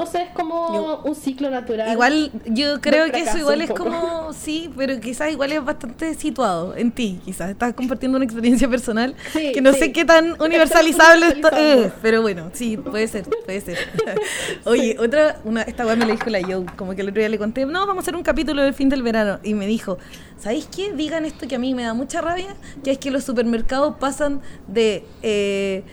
entonces 0.03 0.27
es 0.29 0.35
como 0.35 1.01
un 1.03 1.15
ciclo 1.15 1.49
natural. 1.49 1.91
Igual, 1.91 2.31
yo 2.45 2.81
creo 2.81 3.11
que 3.11 3.19
eso 3.19 3.37
igual 3.37 3.61
es 3.61 3.71
como, 3.71 4.33
sí, 4.33 4.71
pero 4.75 4.99
quizás 4.99 5.31
igual 5.31 5.51
es 5.51 5.63
bastante 5.63 6.13
situado 6.15 6.75
en 6.75 6.91
ti. 6.91 7.19
Quizás 7.23 7.49
estás 7.49 7.73
compartiendo 7.73 8.17
una 8.17 8.25
experiencia 8.25 8.67
personal 8.69 9.15
que 9.33 9.61
no 9.61 9.73
sé 9.73 9.91
qué 9.91 10.05
tan 10.05 10.41
universalizable 10.41 11.27
esto 11.27 11.49
es. 11.51 11.91
Pero 12.01 12.21
bueno, 12.21 12.49
sí, 12.53 12.77
puede 12.77 13.07
ser, 13.07 13.25
puede 13.45 13.61
ser. 13.61 13.77
Oye, 14.65 14.97
otra, 14.99 15.39
una, 15.43 15.61
esta 15.61 15.85
weá 15.85 15.95
me 15.95 16.05
la 16.05 16.13
dijo 16.13 16.29
la 16.29 16.41
yo, 16.41 16.65
como 16.75 16.95
que 16.95 17.01
el 17.01 17.09
otro 17.09 17.19
día 17.19 17.29
le 17.29 17.37
conté, 17.37 17.65
no, 17.65 17.85
vamos 17.85 17.97
a 17.97 18.01
hacer 18.01 18.15
un 18.15 18.23
capítulo 18.23 18.63
del 18.63 18.73
fin 18.73 18.89
del 18.89 19.03
verano. 19.03 19.39
Y 19.43 19.53
me 19.53 19.67
dijo, 19.67 19.97
¿sabéis 20.37 20.67
qué? 20.73 20.91
Digan 20.93 21.25
esto 21.25 21.47
que 21.47 21.55
a 21.55 21.59
mí 21.59 21.73
me 21.73 21.83
da 21.83 21.93
mucha 21.93 22.21
rabia, 22.21 22.55
que 22.83 22.91
es 22.91 22.97
que 22.97 23.11
los 23.11 23.23
supermercados 23.23 23.95
pasan 23.99 24.41
de... 24.67 25.05
Eh, 25.21 25.83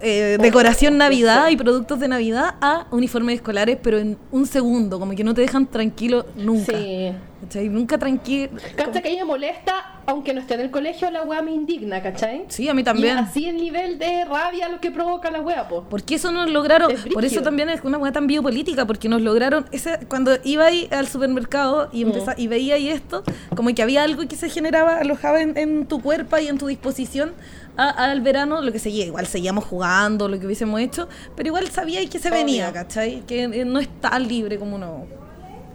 eh, 0.00 0.38
decoración 0.40 0.98
Navidad 0.98 1.50
y 1.50 1.56
productos 1.56 2.00
de 2.00 2.08
Navidad 2.08 2.54
a 2.60 2.86
uniformes 2.90 3.36
escolares, 3.36 3.78
pero 3.82 3.98
en 3.98 4.18
un 4.30 4.46
segundo, 4.46 4.98
como 4.98 5.14
que 5.14 5.24
no 5.24 5.34
te 5.34 5.40
dejan 5.40 5.66
tranquilo 5.66 6.26
nunca. 6.36 6.76
Sí. 6.76 7.12
¿Cachai? 7.40 7.68
Nunca 7.70 7.96
tranquilo. 7.96 8.50
¿Cachai? 8.76 9.02
Que 9.02 9.18
a 9.18 9.24
me 9.24 9.24
molesta, 9.24 10.02
aunque 10.04 10.34
no 10.34 10.40
esté 10.40 10.54
en 10.54 10.60
el 10.60 10.70
colegio, 10.70 11.10
la 11.10 11.22
weá 11.22 11.40
me 11.40 11.52
indigna, 11.52 12.02
¿cachai? 12.02 12.44
Sí, 12.48 12.68
a 12.68 12.74
mí 12.74 12.84
también. 12.84 13.16
Y 13.16 13.20
así 13.20 13.46
el 13.46 13.56
nivel 13.56 13.98
de 13.98 14.26
rabia 14.26 14.68
lo 14.68 14.78
que 14.78 14.90
provoca 14.90 15.30
la 15.30 15.40
weá, 15.40 15.66
po. 15.66 15.86
Porque 15.88 16.16
eso 16.16 16.32
nos 16.32 16.50
lograron, 16.50 16.92
por 17.14 17.24
eso 17.24 17.40
también 17.40 17.70
es 17.70 17.80
una 17.82 17.96
weá 17.96 18.12
tan 18.12 18.26
biopolítica, 18.26 18.86
porque 18.86 19.08
nos 19.08 19.22
lograron, 19.22 19.64
ese, 19.72 20.00
cuando 20.06 20.32
iba 20.44 20.66
ahí 20.66 20.86
al 20.90 21.08
supermercado 21.08 21.88
y, 21.92 22.04
mm. 22.04 22.12
y 22.36 22.46
veía 22.46 22.74
ahí 22.74 22.90
esto, 22.90 23.24
como 23.56 23.74
que 23.74 23.82
había 23.82 24.02
algo 24.02 24.28
que 24.28 24.36
se 24.36 24.50
generaba, 24.50 24.98
alojaba 24.98 25.40
en, 25.40 25.56
en 25.56 25.86
tu 25.86 26.02
cuerpo 26.02 26.36
y 26.38 26.48
en 26.48 26.58
tu 26.58 26.66
disposición 26.66 27.32
al 27.76 28.20
verano, 28.20 28.60
lo 28.60 28.72
que 28.72 28.78
seguía, 28.78 29.06
igual 29.06 29.26
seguíamos 29.26 29.64
jugando, 29.64 30.28
lo 30.28 30.38
que 30.38 30.46
hubiésemos 30.46 30.80
hecho, 30.80 31.08
pero 31.36 31.48
igual 31.48 31.68
sabía 31.68 32.06
que 32.08 32.18
se 32.18 32.30
venía, 32.30 32.72
¿cachai? 32.72 33.22
Que 33.26 33.44
eh, 33.44 33.64
no 33.64 33.78
es 33.78 33.88
tan 34.00 34.26
libre 34.28 34.58
como 34.58 34.76
uno 34.76 35.06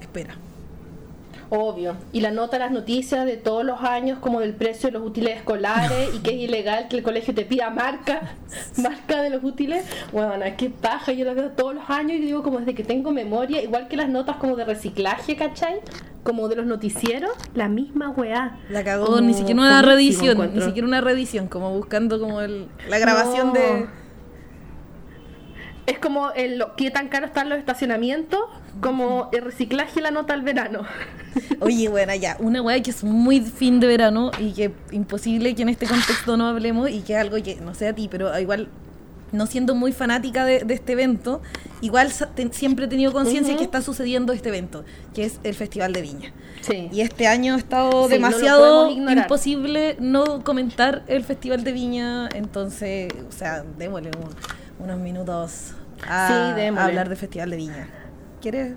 espera. 0.01 0.35
Obvio. 1.49 1.95
Y 2.11 2.21
la 2.21 2.31
nota 2.31 2.57
las 2.57 2.71
noticias 2.71 3.25
de 3.25 3.37
todos 3.37 3.63
los 3.63 3.81
años, 3.81 4.19
como 4.19 4.39
del 4.39 4.53
precio 4.53 4.89
de 4.89 4.93
los 4.93 5.07
útiles 5.07 5.37
escolares 5.37 6.13
y 6.15 6.19
que 6.19 6.31
es 6.31 6.37
ilegal 6.37 6.87
que 6.87 6.97
el 6.97 7.03
colegio 7.03 7.33
te 7.33 7.45
pida 7.45 7.69
marca, 7.69 8.35
marca 8.77 9.21
de 9.21 9.29
los 9.29 9.43
útiles. 9.43 9.85
Bueno, 10.11 10.33
qué 10.57 10.69
paja, 10.69 11.11
yo 11.11 11.25
la 11.25 11.33
veo 11.33 11.51
todos 11.51 11.75
los 11.75 11.89
años 11.89 12.17
y 12.17 12.21
digo 12.21 12.43
como 12.43 12.59
desde 12.59 12.73
que 12.73 12.83
tengo 12.83 13.11
memoria, 13.11 13.61
igual 13.61 13.87
que 13.87 13.97
las 13.97 14.09
notas 14.09 14.37
como 14.37 14.55
de 14.55 14.65
reciclaje, 14.65 15.35
¿cachai? 15.35 15.79
Como 16.23 16.47
de 16.47 16.55
los 16.55 16.65
noticieros, 16.65 17.31
la 17.53 17.67
misma 17.69 18.09
weá. 18.09 18.57
La 18.69 18.83
cagó, 18.83 19.21
ni 19.21 19.33
siquiera 19.33 19.61
una 19.61 19.81
reedición, 19.81 20.51
ni 20.53 20.61
siquiera 20.61 20.87
una 20.87 21.01
reedición, 21.01 21.47
como 21.47 21.71
buscando 21.71 22.19
como 22.19 22.41
el, 22.41 22.67
la 22.89 22.97
grabación 22.97 23.53
de 23.53 23.85
es 25.85 25.99
como 25.99 26.31
el, 26.31 26.63
qué 26.77 26.91
tan 26.91 27.09
caro 27.09 27.25
están 27.25 27.49
los 27.49 27.59
estacionamientos, 27.59 28.41
como 28.81 29.29
el 29.31 29.43
reciclaje 29.43 29.99
y 29.99 30.03
la 30.03 30.11
nota 30.11 30.33
al 30.33 30.41
verano. 30.41 30.81
Oye, 31.59 31.89
bueno, 31.89 32.13
ya, 32.15 32.37
una 32.39 32.61
weá 32.61 32.81
que 32.81 32.91
es 32.91 33.03
muy 33.03 33.41
fin 33.41 33.79
de 33.79 33.87
verano 33.87 34.31
y 34.39 34.53
que 34.53 34.71
imposible 34.91 35.53
que 35.55 35.61
en 35.61 35.69
este 35.69 35.85
contexto 35.85 36.37
no 36.37 36.47
hablemos 36.47 36.89
y 36.89 37.01
que 37.01 37.13
es 37.13 37.19
algo 37.19 37.41
que, 37.41 37.55
no 37.57 37.75
sé 37.75 37.87
a 37.87 37.93
ti, 37.93 38.07
pero 38.09 38.37
igual 38.39 38.69
no 39.31 39.45
siendo 39.45 39.75
muy 39.75 39.91
fanática 39.91 40.45
de, 40.45 40.65
este 40.69 40.93
evento, 40.93 41.41
igual 41.81 42.11
siempre 42.51 42.85
he 42.85 42.87
tenido 42.87 43.11
conciencia 43.11 43.55
que 43.55 43.63
está 43.63 43.81
sucediendo 43.81 44.33
este 44.33 44.49
evento, 44.49 44.85
que 45.13 45.25
es 45.25 45.39
el 45.43 45.53
Festival 45.53 45.93
de 45.93 46.01
Viña. 46.01 46.33
Y 46.91 47.01
este 47.01 47.27
año 47.27 47.53
ha 47.53 47.57
estado 47.57 48.07
demasiado 48.07 48.89
imposible 48.89 49.97
no 49.99 50.43
comentar 50.43 51.03
el 51.07 51.23
Festival 51.23 51.63
de 51.63 51.71
Viña, 51.73 52.29
entonces, 52.33 53.13
o 53.27 53.31
sea, 53.31 53.63
démosle 53.77 54.11
unos 54.79 54.99
minutos 54.99 55.74
a, 56.07 56.27
a 56.27 56.85
hablar 56.85 57.09
del 57.09 57.17
Festival 57.17 57.49
de 57.49 57.57
Viña. 57.57 57.87
¿Quieres 58.41 58.75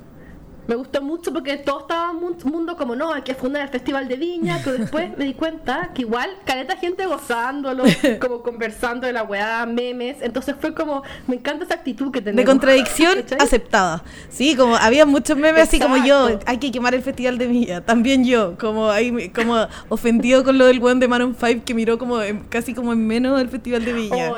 me 0.69 0.75
gustó 0.75 1.01
mucho 1.01 1.33
porque 1.33 1.57
todo 1.57 1.81
estaba 1.81 2.13
mundo 2.13 2.77
como 2.77 2.95
no, 2.95 3.15
hay 3.15 3.23
que 3.23 3.35
fundar 3.35 3.63
el 3.63 3.71
Festival 3.71 4.07
de 4.07 4.17
Viña, 4.17 4.61
pero 4.63 4.77
después 4.77 5.17
me 5.17 5.25
di 5.25 5.33
cuenta 5.33 5.93
que 5.95 6.03
igual 6.03 6.29
caleta 6.45 6.77
gente 6.77 7.07
gozándolo, 7.07 7.85
como 8.21 8.43
conversando 8.43 9.07
de 9.07 9.15
la 9.15 9.23
weá, 9.23 9.65
memes, 9.65 10.19
entonces 10.21 10.55
fue 10.61 10.75
como, 10.75 11.03
me 11.27 11.37
encanta 11.37 11.65
esa 11.65 11.75
actitud 11.75 12.13
que 12.13 12.21
tenemos. 12.21 12.45
De 12.45 12.45
contradicción 12.45 13.25
aceptada, 13.41 14.05
sí, 14.29 14.55
como 14.57 14.77
había 14.77 15.07
muchos 15.07 15.39
memes 15.39 15.63
así 15.63 15.81
como 15.81 15.97
yo, 16.05 16.39
hay 16.45 16.59
que 16.59 16.71
quemar 16.71 16.95
el 16.95 17.03
Festival 17.03 17.39
de 17.39 17.47
Viña, 17.47 17.81
también 17.81 18.27
yo, 18.27 18.59
como 18.59 18.91
ahí, 18.91 19.31
como 19.31 19.67
ofendido 19.89 20.45
con 20.45 20.59
lo 20.59 20.67
del 20.67 20.81
weón 20.81 21.01
de 21.01 21.09
Maroon 21.09 21.35
5 21.35 21.63
que 21.65 21.73
miró 21.73 21.97
como 21.97 22.19
casi 22.51 22.75
como 22.75 22.93
en 22.93 23.07
menos 23.07 23.41
el 23.41 23.49
Festival 23.49 23.87
de 23.87 23.93
Viña. 23.95 24.33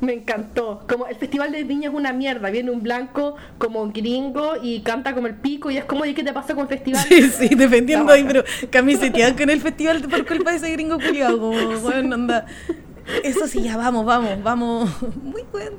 Me 0.00 0.12
encantó. 0.12 0.84
Como 0.88 1.06
el 1.06 1.16
Festival 1.16 1.50
de 1.50 1.64
Viña 1.64 1.88
es 1.88 1.94
una 1.94 2.12
mierda. 2.12 2.50
Viene 2.50 2.70
un 2.70 2.82
blanco 2.82 3.36
como 3.58 3.88
gringo 3.90 4.52
y 4.62 4.80
canta 4.80 5.14
como 5.14 5.26
el 5.26 5.34
pico 5.34 5.70
y 5.70 5.76
es 5.76 5.84
como, 5.84 6.04
¿y 6.04 6.14
qué 6.14 6.22
te 6.22 6.32
pasa 6.32 6.54
con 6.54 6.62
el 6.62 6.68
festival? 6.68 7.04
Sí, 7.08 7.28
sí, 7.28 7.54
defendiendo 7.54 8.12
ahí, 8.12 8.24
pero 8.24 8.44
camiseteado 8.70 9.36
con 9.36 9.50
el 9.50 9.60
festival 9.60 10.00
por 10.02 10.26
culpa 10.26 10.50
de 10.52 10.58
ese 10.58 10.70
gringo 10.72 10.96
culiado. 10.96 11.38
Como, 11.38 11.78
bueno, 11.82 12.14
anda. 12.14 12.46
Eso 13.24 13.46
sí, 13.46 13.62
ya 13.62 13.76
vamos, 13.76 14.04
vamos, 14.04 14.42
vamos. 14.42 14.90
Muy 15.22 15.42
bueno. 15.50 15.76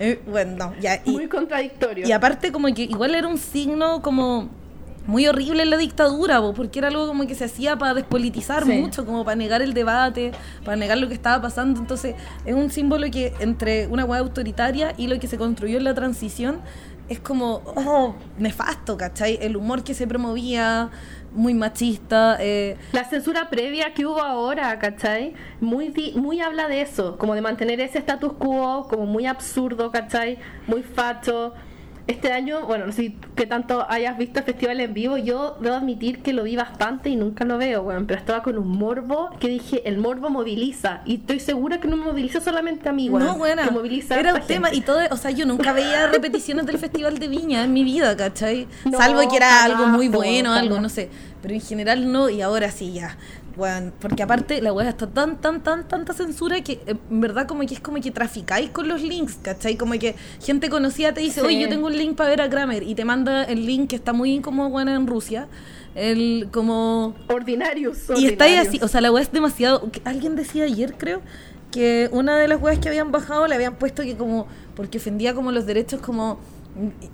Eh, 0.00 0.20
bueno, 0.26 0.74
ya. 0.80 1.00
Muy 1.06 1.26
contradictorio. 1.26 2.06
Y 2.06 2.12
aparte, 2.12 2.52
como 2.52 2.72
que 2.74 2.82
igual 2.82 3.14
era 3.14 3.26
un 3.26 3.38
signo 3.38 4.02
como 4.02 4.48
muy 5.08 5.26
horrible 5.26 5.62
en 5.62 5.70
la 5.70 5.78
dictadura, 5.78 6.40
porque 6.54 6.78
era 6.78 6.88
algo 6.88 7.06
como 7.06 7.26
que 7.26 7.34
se 7.34 7.46
hacía 7.46 7.78
para 7.78 7.94
despolitizar 7.94 8.66
mucho, 8.66 9.06
como 9.06 9.24
para 9.24 9.36
negar 9.36 9.62
el 9.62 9.72
debate, 9.72 10.32
para 10.66 10.76
negar 10.76 10.98
lo 10.98 11.08
que 11.08 11.14
estaba 11.14 11.40
pasando. 11.40 11.80
Entonces, 11.80 12.14
es 12.44 12.54
un 12.54 12.70
símbolo 12.70 13.10
que 13.10 13.32
entre 13.40 13.86
una 13.86 14.04
hueá 14.04 14.20
autoritaria 14.20 14.92
y 14.98 15.06
lo 15.06 15.18
que 15.18 15.26
se 15.26 15.38
construyó 15.38 15.78
en 15.78 15.84
la 15.84 15.94
transición 15.94 16.60
es 17.08 17.20
como, 17.20 17.62
oh, 17.64 18.16
nefasto, 18.36 18.98
¿cachai? 18.98 19.38
El 19.40 19.56
humor 19.56 19.82
que 19.82 19.94
se 19.94 20.06
promovía, 20.06 20.90
muy 21.32 21.54
machista. 21.54 22.36
Eh. 22.38 22.76
La 22.92 23.04
censura 23.04 23.48
previa 23.48 23.94
que 23.94 24.04
hubo 24.04 24.20
ahora, 24.20 24.78
¿cachai? 24.78 25.32
Muy, 25.58 25.90
muy 26.16 26.42
habla 26.42 26.68
de 26.68 26.82
eso, 26.82 27.16
como 27.16 27.34
de 27.34 27.40
mantener 27.40 27.80
ese 27.80 27.98
status 27.98 28.34
quo, 28.34 28.86
como 28.88 29.06
muy 29.06 29.24
absurdo, 29.24 29.90
¿cachai? 29.90 30.38
Muy 30.66 30.82
facho, 30.82 31.54
este 32.08 32.32
año, 32.32 32.66
bueno, 32.66 32.86
no 32.86 32.92
sé 32.92 33.14
qué 33.36 33.46
tanto 33.46 33.86
hayas 33.88 34.16
visto 34.16 34.38
el 34.38 34.46
festival 34.46 34.80
en 34.80 34.94
vivo, 34.94 35.18
yo 35.18 35.58
debo 35.60 35.76
admitir 35.76 36.22
que 36.22 36.32
lo 36.32 36.42
vi 36.42 36.56
bastante 36.56 37.10
y 37.10 37.16
nunca 37.16 37.44
lo 37.44 37.58
veo, 37.58 37.82
bueno, 37.82 38.02
pero 38.06 38.18
estaba 38.18 38.42
con 38.42 38.56
un 38.56 38.66
morbo 38.66 39.28
que 39.38 39.48
dije, 39.48 39.86
el 39.86 39.98
morbo 39.98 40.30
moviliza, 40.30 41.02
y 41.04 41.16
estoy 41.16 41.38
segura 41.38 41.80
que 41.80 41.86
no 41.86 41.98
moviliza 41.98 42.40
solamente 42.40 42.88
a 42.88 42.92
mí, 42.92 43.10
bueno, 43.10 43.26
no, 43.26 43.36
bueno, 43.36 43.62
que 43.62 43.70
moviliza 43.70 44.18
era 44.18 44.34
un 44.34 44.40
tema, 44.40 44.72
y 44.72 44.80
todo, 44.80 45.00
o 45.10 45.16
sea, 45.18 45.30
yo 45.32 45.44
nunca 45.44 45.74
veía 45.74 46.06
repeticiones 46.12 46.64
del 46.64 46.78
festival 46.78 47.18
de 47.18 47.28
Viña 47.28 47.62
en 47.62 47.74
mi 47.74 47.84
vida, 47.84 48.16
¿cachai? 48.16 48.66
Salvo 48.96 49.28
que 49.28 49.36
era 49.36 49.64
algo 49.64 49.86
muy 49.86 50.08
bueno, 50.08 50.54
algo, 50.54 50.80
no 50.80 50.88
sé, 50.88 51.10
pero 51.42 51.52
en 51.52 51.60
general 51.60 52.10
no, 52.10 52.30
y 52.30 52.40
ahora 52.40 52.70
sí, 52.70 52.94
ya 52.94 53.18
porque 54.00 54.22
aparte 54.22 54.62
la 54.62 54.72
web 54.72 54.86
está 54.86 55.06
tan, 55.06 55.40
tan, 55.40 55.62
tan, 55.62 55.86
tanta 55.88 56.12
censura 56.12 56.60
que 56.62 56.74
eh, 56.86 56.96
en 57.10 57.20
verdad 57.20 57.46
como 57.46 57.66
que 57.66 57.74
es 57.74 57.80
como 57.80 58.00
que 58.00 58.10
traficáis 58.10 58.70
con 58.70 58.88
los 58.88 59.02
links, 59.02 59.38
¿cachai? 59.42 59.76
Como 59.76 59.92
que 59.94 60.14
gente 60.42 60.68
conocida 60.68 61.12
te 61.12 61.20
dice, 61.20 61.42
oye, 61.42 61.60
yo 61.60 61.68
tengo 61.68 61.86
un 61.86 61.96
link 61.96 62.16
para 62.16 62.30
ver 62.30 62.40
a 62.40 62.48
Kramer 62.48 62.82
y 62.82 62.94
te 62.94 63.04
manda 63.04 63.44
el 63.44 63.66
link 63.66 63.90
que 63.90 63.96
está 63.96 64.12
muy 64.12 64.40
como 64.40 64.70
bueno 64.70 64.94
en 64.94 65.06
Rusia. 65.06 65.48
El 65.94 66.48
como... 66.52 67.16
Ordinarios. 67.28 67.98
Y 68.16 68.26
está 68.26 68.44
ahí 68.44 68.54
así, 68.54 68.78
o 68.82 68.88
sea, 68.88 69.00
la 69.00 69.10
web 69.10 69.22
es 69.22 69.32
demasiado... 69.32 69.90
Alguien 70.04 70.36
decía 70.36 70.64
ayer, 70.64 70.94
creo, 70.96 71.22
que 71.72 72.08
una 72.12 72.38
de 72.38 72.46
las 72.46 72.60
webs 72.60 72.78
que 72.78 72.88
habían 72.88 73.10
bajado 73.10 73.46
le 73.48 73.54
habían 73.54 73.74
puesto 73.76 74.02
que 74.02 74.16
como... 74.16 74.46
Porque 74.76 74.98
ofendía 74.98 75.34
como 75.34 75.50
los 75.50 75.66
derechos 75.66 76.00
como 76.00 76.38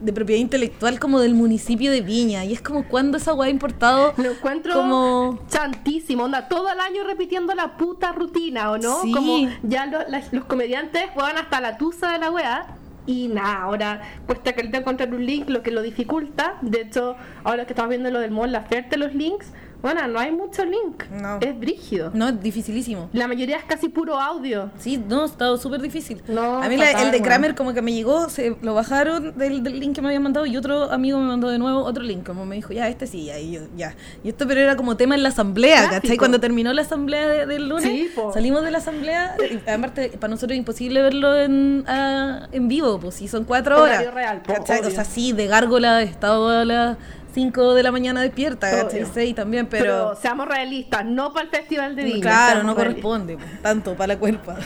de 0.00 0.12
propiedad 0.12 0.40
intelectual 0.40 0.98
como 1.00 1.20
del 1.20 1.34
municipio 1.34 1.90
de 1.90 2.00
Viña. 2.00 2.44
Y 2.44 2.52
es 2.52 2.60
como 2.60 2.86
cuando 2.88 3.18
esa 3.18 3.34
weá 3.34 3.48
ha 3.48 3.50
importado. 3.50 4.14
Lo 4.16 4.32
encuentro 4.32 4.74
como 4.74 5.40
chantísimo, 5.48 6.24
onda, 6.24 6.48
todo 6.48 6.70
el 6.70 6.80
año 6.80 7.04
repitiendo 7.04 7.54
la 7.54 7.76
puta 7.76 8.12
rutina, 8.12 8.70
¿o 8.70 8.78
no? 8.78 9.00
Como 9.12 9.48
ya 9.62 9.86
los 10.32 10.44
comediantes 10.44 11.10
juegan 11.14 11.38
hasta 11.38 11.60
la 11.60 11.76
tusa 11.78 12.12
de 12.12 12.18
la 12.18 12.30
weá. 12.30 12.66
Y 13.06 13.28
nada, 13.28 13.62
ahora 13.62 14.02
cuesta 14.26 14.54
que 14.54 14.62
te 14.64 14.78
encontrar 14.78 15.12
un 15.12 15.26
link, 15.26 15.50
lo 15.50 15.62
que 15.62 15.70
lo 15.70 15.82
dificulta. 15.82 16.56
De 16.62 16.80
hecho, 16.80 17.16
ahora 17.42 17.66
que 17.66 17.74
estamos 17.74 17.90
viendo 17.90 18.10
lo 18.10 18.20
del 18.20 18.30
mod, 18.30 18.48
la 18.48 18.60
oferta 18.60 18.90
de 18.90 18.96
los 18.96 19.14
links, 19.14 19.52
bueno, 19.84 20.08
no 20.08 20.18
hay 20.18 20.32
mucho 20.32 20.64
link. 20.64 21.04
No. 21.10 21.36
Es 21.42 21.60
brígido. 21.60 22.10
No, 22.14 22.30
es 22.30 22.42
dificilísimo. 22.42 23.10
La 23.12 23.28
mayoría 23.28 23.58
es 23.58 23.64
casi 23.64 23.90
puro 23.90 24.18
audio. 24.18 24.70
Sí, 24.78 24.96
no, 24.96 25.26
está 25.26 25.54
súper 25.58 25.82
difícil. 25.82 26.22
No, 26.26 26.62
a 26.62 26.68
mí 26.70 26.76
el 26.80 27.10
de 27.10 27.20
Kramer 27.20 27.54
como 27.54 27.74
que 27.74 27.82
me 27.82 27.92
llegó, 27.92 28.30
se 28.30 28.56
lo 28.62 28.72
bajaron 28.72 29.36
del, 29.36 29.62
link 29.62 29.94
que 29.94 30.00
me 30.00 30.08
habían 30.08 30.22
mandado 30.22 30.46
y 30.46 30.56
otro 30.56 30.90
amigo 30.90 31.18
me 31.18 31.26
mandó 31.26 31.50
de 31.50 31.58
nuevo 31.58 31.84
otro 31.84 32.02
link, 32.02 32.24
como 32.24 32.46
me 32.46 32.56
dijo, 32.56 32.72
ya, 32.72 32.88
este 32.88 33.06
sí, 33.06 33.26
ya, 33.26 33.38
y 33.38 33.52
yo, 33.52 33.60
ya. 33.76 33.94
Y 34.22 34.30
esto 34.30 34.48
pero 34.48 34.62
era 34.62 34.74
como 34.74 34.96
tema 34.96 35.16
en 35.16 35.22
la 35.22 35.28
asamblea, 35.28 35.90
¿cachai? 35.90 36.16
Cuando 36.16 36.40
terminó 36.40 36.72
la 36.72 36.80
asamblea 36.80 37.44
del 37.44 37.68
lunes, 37.68 38.10
salimos 38.32 38.64
de 38.64 38.70
la 38.70 38.78
asamblea, 38.78 39.36
y 39.38 39.68
aparte 39.68 40.08
para 40.18 40.30
nosotros 40.30 40.52
es 40.52 40.60
imposible 40.60 41.02
verlo 41.02 41.38
en, 41.38 41.84
en 41.86 42.68
vivo, 42.68 42.98
pues 43.00 43.16
si 43.16 43.28
son 43.28 43.44
cuatro 43.44 43.82
horas. 43.82 44.14
Real, 44.14 44.40
¿cachai? 44.46 44.80
O 44.80 44.90
sea, 44.90 45.04
sí, 45.04 45.34
de 45.34 45.46
gárgola, 45.46 46.00
estado 46.00 46.48
a 46.48 46.64
la 46.64 46.96
5 47.34 47.74
de 47.74 47.82
la 47.82 47.90
mañana 47.90 48.22
despierta, 48.22 48.70
¿cachai? 48.70 49.04
6 49.12 49.34
también, 49.34 49.66
pero... 49.66 50.14
seamos 50.16 50.46
realistas, 50.46 51.04
no 51.04 51.32
para 51.32 51.46
el 51.46 51.50
Festival 51.50 51.96
de 51.96 52.04
Viña. 52.04 52.20
Claro, 52.20 52.62
no 52.62 52.74
corresponde, 52.74 53.36
pues, 53.36 53.62
tanto 53.62 53.94
para 53.94 54.14
la 54.14 54.18
cuerpa. 54.20 54.56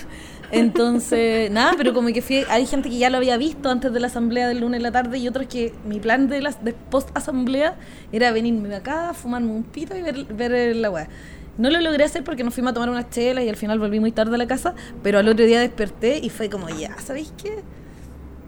Entonces, 0.50 1.50
nada, 1.52 1.72
pero 1.76 1.94
como 1.94 2.08
que 2.08 2.20
fui, 2.20 2.44
hay 2.48 2.66
gente 2.66 2.90
que 2.90 2.98
ya 2.98 3.10
lo 3.10 3.16
había 3.16 3.37
visto 3.38 3.70
antes 3.70 3.92
de 3.92 4.00
la 4.00 4.08
asamblea 4.08 4.48
del 4.48 4.60
lunes 4.60 4.78
en 4.78 4.82
la 4.82 4.92
tarde 4.92 5.18
y 5.18 5.26
otros 5.26 5.46
que 5.46 5.75
mi 5.84 5.98
plan 5.98 6.28
de, 6.28 6.42
la, 6.42 6.50
de 6.50 6.72
post 6.75 7.08
asamblea 7.14 7.76
era 8.12 8.30
venirme 8.32 8.75
acá, 8.75 9.14
fumarme 9.14 9.50
un 9.50 9.64
pito 9.64 9.96
y 9.96 10.02
ver, 10.02 10.25
ver 10.25 10.76
la 10.76 10.90
weá. 10.90 11.08
No 11.56 11.70
lo 11.70 11.80
logré 11.80 12.04
hacer 12.04 12.22
porque 12.22 12.44
nos 12.44 12.54
fuimos 12.54 12.70
a 12.70 12.75
tomar 12.75 12.88
unas 12.88 13.10
chelas 13.10 13.44
y 13.44 13.48
al 13.48 13.56
final 13.56 13.78
volví 13.80 13.98
muy 13.98 14.12
tarde 14.12 14.34
a 14.37 14.38
la 14.38 14.46
casa, 14.46 14.75
pero 15.02 15.18
al 15.18 15.26
otro 15.26 15.44
día 15.44 15.58
desperté 15.58 16.18
y 16.18 16.30
fue 16.30 16.48
como, 16.48 16.68
ya, 16.68 16.96
¿sabéis 17.00 17.32
qué? 17.42 17.62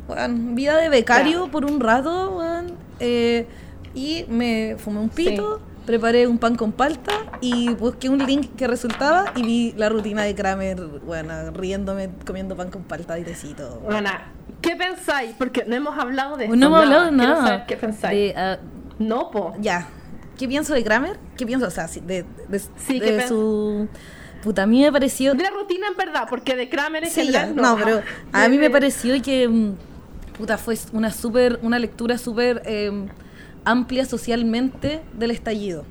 Bueno, 0.06 0.54
vida 0.54 0.76
de 0.76 0.88
becario 0.88 1.50
por 1.50 1.64
un 1.64 1.80
rato, 1.80 2.30
bueno, 2.32 2.72
eh, 3.00 3.46
y 3.94 4.24
me 4.28 4.76
fumé 4.78 5.00
un 5.00 5.08
pito, 5.08 5.60
preparé 5.86 6.26
un 6.26 6.38
pan 6.38 6.54
con 6.54 6.72
palta 6.72 7.12
y 7.40 7.70
busqué 7.74 8.08
un 8.08 8.24
link 8.24 8.54
que 8.56 8.66
resultaba 8.66 9.32
y 9.34 9.42
vi 9.42 9.74
la 9.76 9.88
rutina 9.88 10.22
de 10.22 10.34
Kramer, 10.34 10.80
bueno, 11.04 11.50
riéndome, 11.52 12.10
comiendo 12.26 12.56
pan 12.56 12.70
con 12.70 12.84
palta 12.84 13.18
y 13.18 13.24
tecito. 13.24 13.80
Bueno, 13.84 14.10
¿qué 14.60 14.76
pensáis? 14.76 15.34
Porque 15.36 15.64
no 15.64 15.74
hemos 15.74 15.98
hablado 15.98 16.36
de 16.36 16.44
esto. 16.44 16.56
No 16.56 16.66
hemos 16.66 16.80
hablado 16.80 17.04
de 17.06 17.12
nada. 17.12 17.66
¿Qué 17.66 17.76
pensáis? 17.76 18.32
Ah, 18.36 18.58
no, 18.98 19.30
po. 19.30 19.54
Ya. 19.60 19.88
¿Qué 20.38 20.46
pienso 20.46 20.72
de 20.74 20.84
Kramer? 20.84 21.18
¿Qué 21.36 21.44
pienso? 21.44 21.66
O 21.66 21.70
sea, 21.70 21.86
de, 21.86 22.24
de, 22.48 23.28
su... 23.28 23.88
Puta, 24.42 24.62
a 24.62 24.66
mí 24.66 24.80
me 24.80 24.90
pareció... 24.90 25.34
De 25.34 25.42
la 25.42 25.50
rutina 25.50 25.88
en 25.88 25.96
verdad, 25.96 26.26
porque 26.30 26.56
de 26.56 26.68
Kramer 26.70 27.04
es 27.04 27.12
sí, 27.12 27.30
ya, 27.30 27.46
no. 27.46 27.76
pero 27.76 28.00
a 28.32 28.48
mí 28.48 28.56
me 28.56 28.70
pareció 28.70 29.20
que... 29.20 29.46
Mm, 29.48 29.74
puta, 30.38 30.56
fue 30.56 30.78
una 30.92 31.10
súper... 31.10 31.58
Una 31.62 31.78
lectura 31.78 32.16
súper... 32.16 32.62
Eh, 32.64 33.08
amplia 33.64 34.04
socialmente 34.04 35.02
del 35.12 35.30
estallido. 35.30 35.84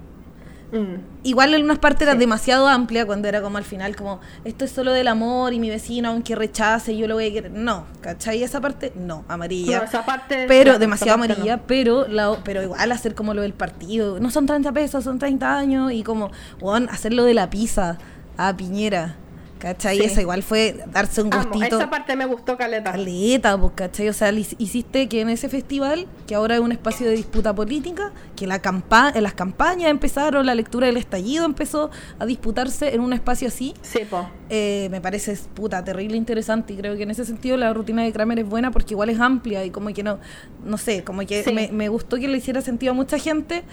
Mm. 0.72 1.02
Igual 1.24 1.56
en 1.56 1.64
unas 1.64 1.80
partes 1.80 2.04
era 2.04 2.14
demasiado 2.14 2.68
amplia 2.68 3.06
cuando 3.06 3.28
era 3.28 3.42
como 3.42 3.58
al 3.58 3.64
final 3.64 3.96
como 3.96 4.20
esto 4.46 4.66
es 4.66 4.72
solo 4.72 4.94
del 4.94 5.08
amor 5.08 5.52
y 5.52 5.60
mi 5.60 5.68
vecino 5.68 6.10
aunque 6.10 6.36
rechace 6.36 6.96
yo 6.96 7.08
lo 7.08 7.16
voy 7.16 7.28
a 7.28 7.34
querer. 7.34 7.52
No, 7.52 7.86
¿cachai? 8.02 8.44
Esa 8.44 8.62
parte 8.62 8.94
no, 8.96 9.26
amarilla. 9.28 9.80
esa 9.80 10.06
parte 10.06 10.46
pero 10.48 10.78
demasiado 10.78 11.16
amarilla, 11.16 11.62
pero 11.66 12.08
la, 12.08 12.38
pero 12.44 12.62
igual 12.62 12.92
hacer 12.92 13.16
como 13.16 13.34
lo 13.34 13.42
del 13.42 13.54
partido, 13.54 14.20
no 14.20 14.30
son 14.30 14.46
30 14.46 14.72
pesos, 14.72 15.04
son 15.04 15.18
30 15.18 15.58
años 15.58 15.92
y 15.92 16.04
como 16.04 16.30
bueno, 16.60 16.88
hacerlo 16.92 17.24
de 17.24 17.34
la 17.34 17.50
pizza 17.50 17.98
a 18.38 18.56
Piñera. 18.56 19.16
¿Cachai? 19.60 20.00
Eso 20.00 20.22
igual 20.22 20.42
fue 20.42 20.84
darse 20.88 21.22
un 21.22 21.30
gustito. 21.30 21.78
esa 21.78 21.90
parte 21.90 22.16
me 22.16 22.26
gustó, 22.26 22.58
Caleta. 22.58 22.94
Caleta, 22.94 23.58
pues, 23.58 23.74
¿cachai? 23.76 24.08
O 24.08 24.14
sea, 24.14 24.32
hiciste 24.32 25.10
que 25.10 25.20
en 25.20 25.30
ese 25.30 25.50
festival, 25.50 26.08
que 26.28 26.36
ahora 26.36 26.56
es 26.56 26.62
un 26.62 26.72
espacio 26.72 27.06
de 27.06 27.14
disputa 27.14 27.54
política, 27.54 28.14
que 28.38 28.48
la 28.48 28.60
campa 28.62 29.12
las 29.20 29.34
campañas 29.34 29.92
empezaron, 29.92 30.46
la 30.46 30.56
lectura 30.56 30.88
del 30.88 30.96
estallido 30.96 31.44
empezó 31.44 31.92
a 32.20 32.26
disputarse 32.26 32.96
en 32.96 33.02
un 33.02 33.12
espacio 33.12 33.50
así. 33.50 33.74
Sí, 33.82 34.00
po. 34.10 34.30
Eh, 34.50 34.88
me 34.92 35.02
parece, 35.02 35.38
puta, 35.54 35.84
terrible 35.84 36.16
interesante. 36.16 36.74
Y 36.74 36.78
creo 36.78 36.96
que 36.96 37.04
en 37.04 37.12
ese 37.12 37.26
sentido 37.26 37.58
la 37.58 37.74
rutina 37.74 38.04
de 38.04 38.14
Kramer 38.14 38.40
es 38.40 38.48
buena 38.48 38.72
porque 38.72 38.94
igual 38.94 39.10
es 39.10 39.20
amplia 39.20 39.66
y 39.66 39.72
como 39.72 39.94
que 39.94 40.04
no, 40.04 40.20
no 40.64 40.78
sé, 40.78 41.04
como 41.04 41.26
que 41.26 41.44
me, 41.54 41.70
me 41.74 41.90
gustó 41.90 42.16
que 42.16 42.30
le 42.30 42.38
hiciera 42.38 42.62
sentido 42.62 42.94
a 42.94 42.96
mucha 42.96 43.18
gente 43.18 43.64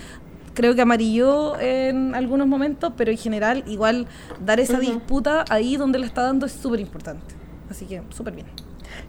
creo 0.56 0.74
que 0.74 0.80
amarilló 0.82 1.60
en 1.60 2.14
algunos 2.14 2.48
momentos, 2.48 2.94
pero 2.96 3.12
en 3.12 3.18
general 3.18 3.62
igual 3.66 4.06
dar 4.40 4.58
esa 4.58 4.80
disputa 4.80 5.44
ahí 5.50 5.76
donde 5.76 5.98
le 6.00 6.06
está 6.06 6.22
dando 6.22 6.46
es 6.46 6.52
súper 6.52 6.80
importante. 6.80 7.34
Así 7.70 7.84
que 7.84 8.02
súper 8.10 8.34
bien. 8.34 8.46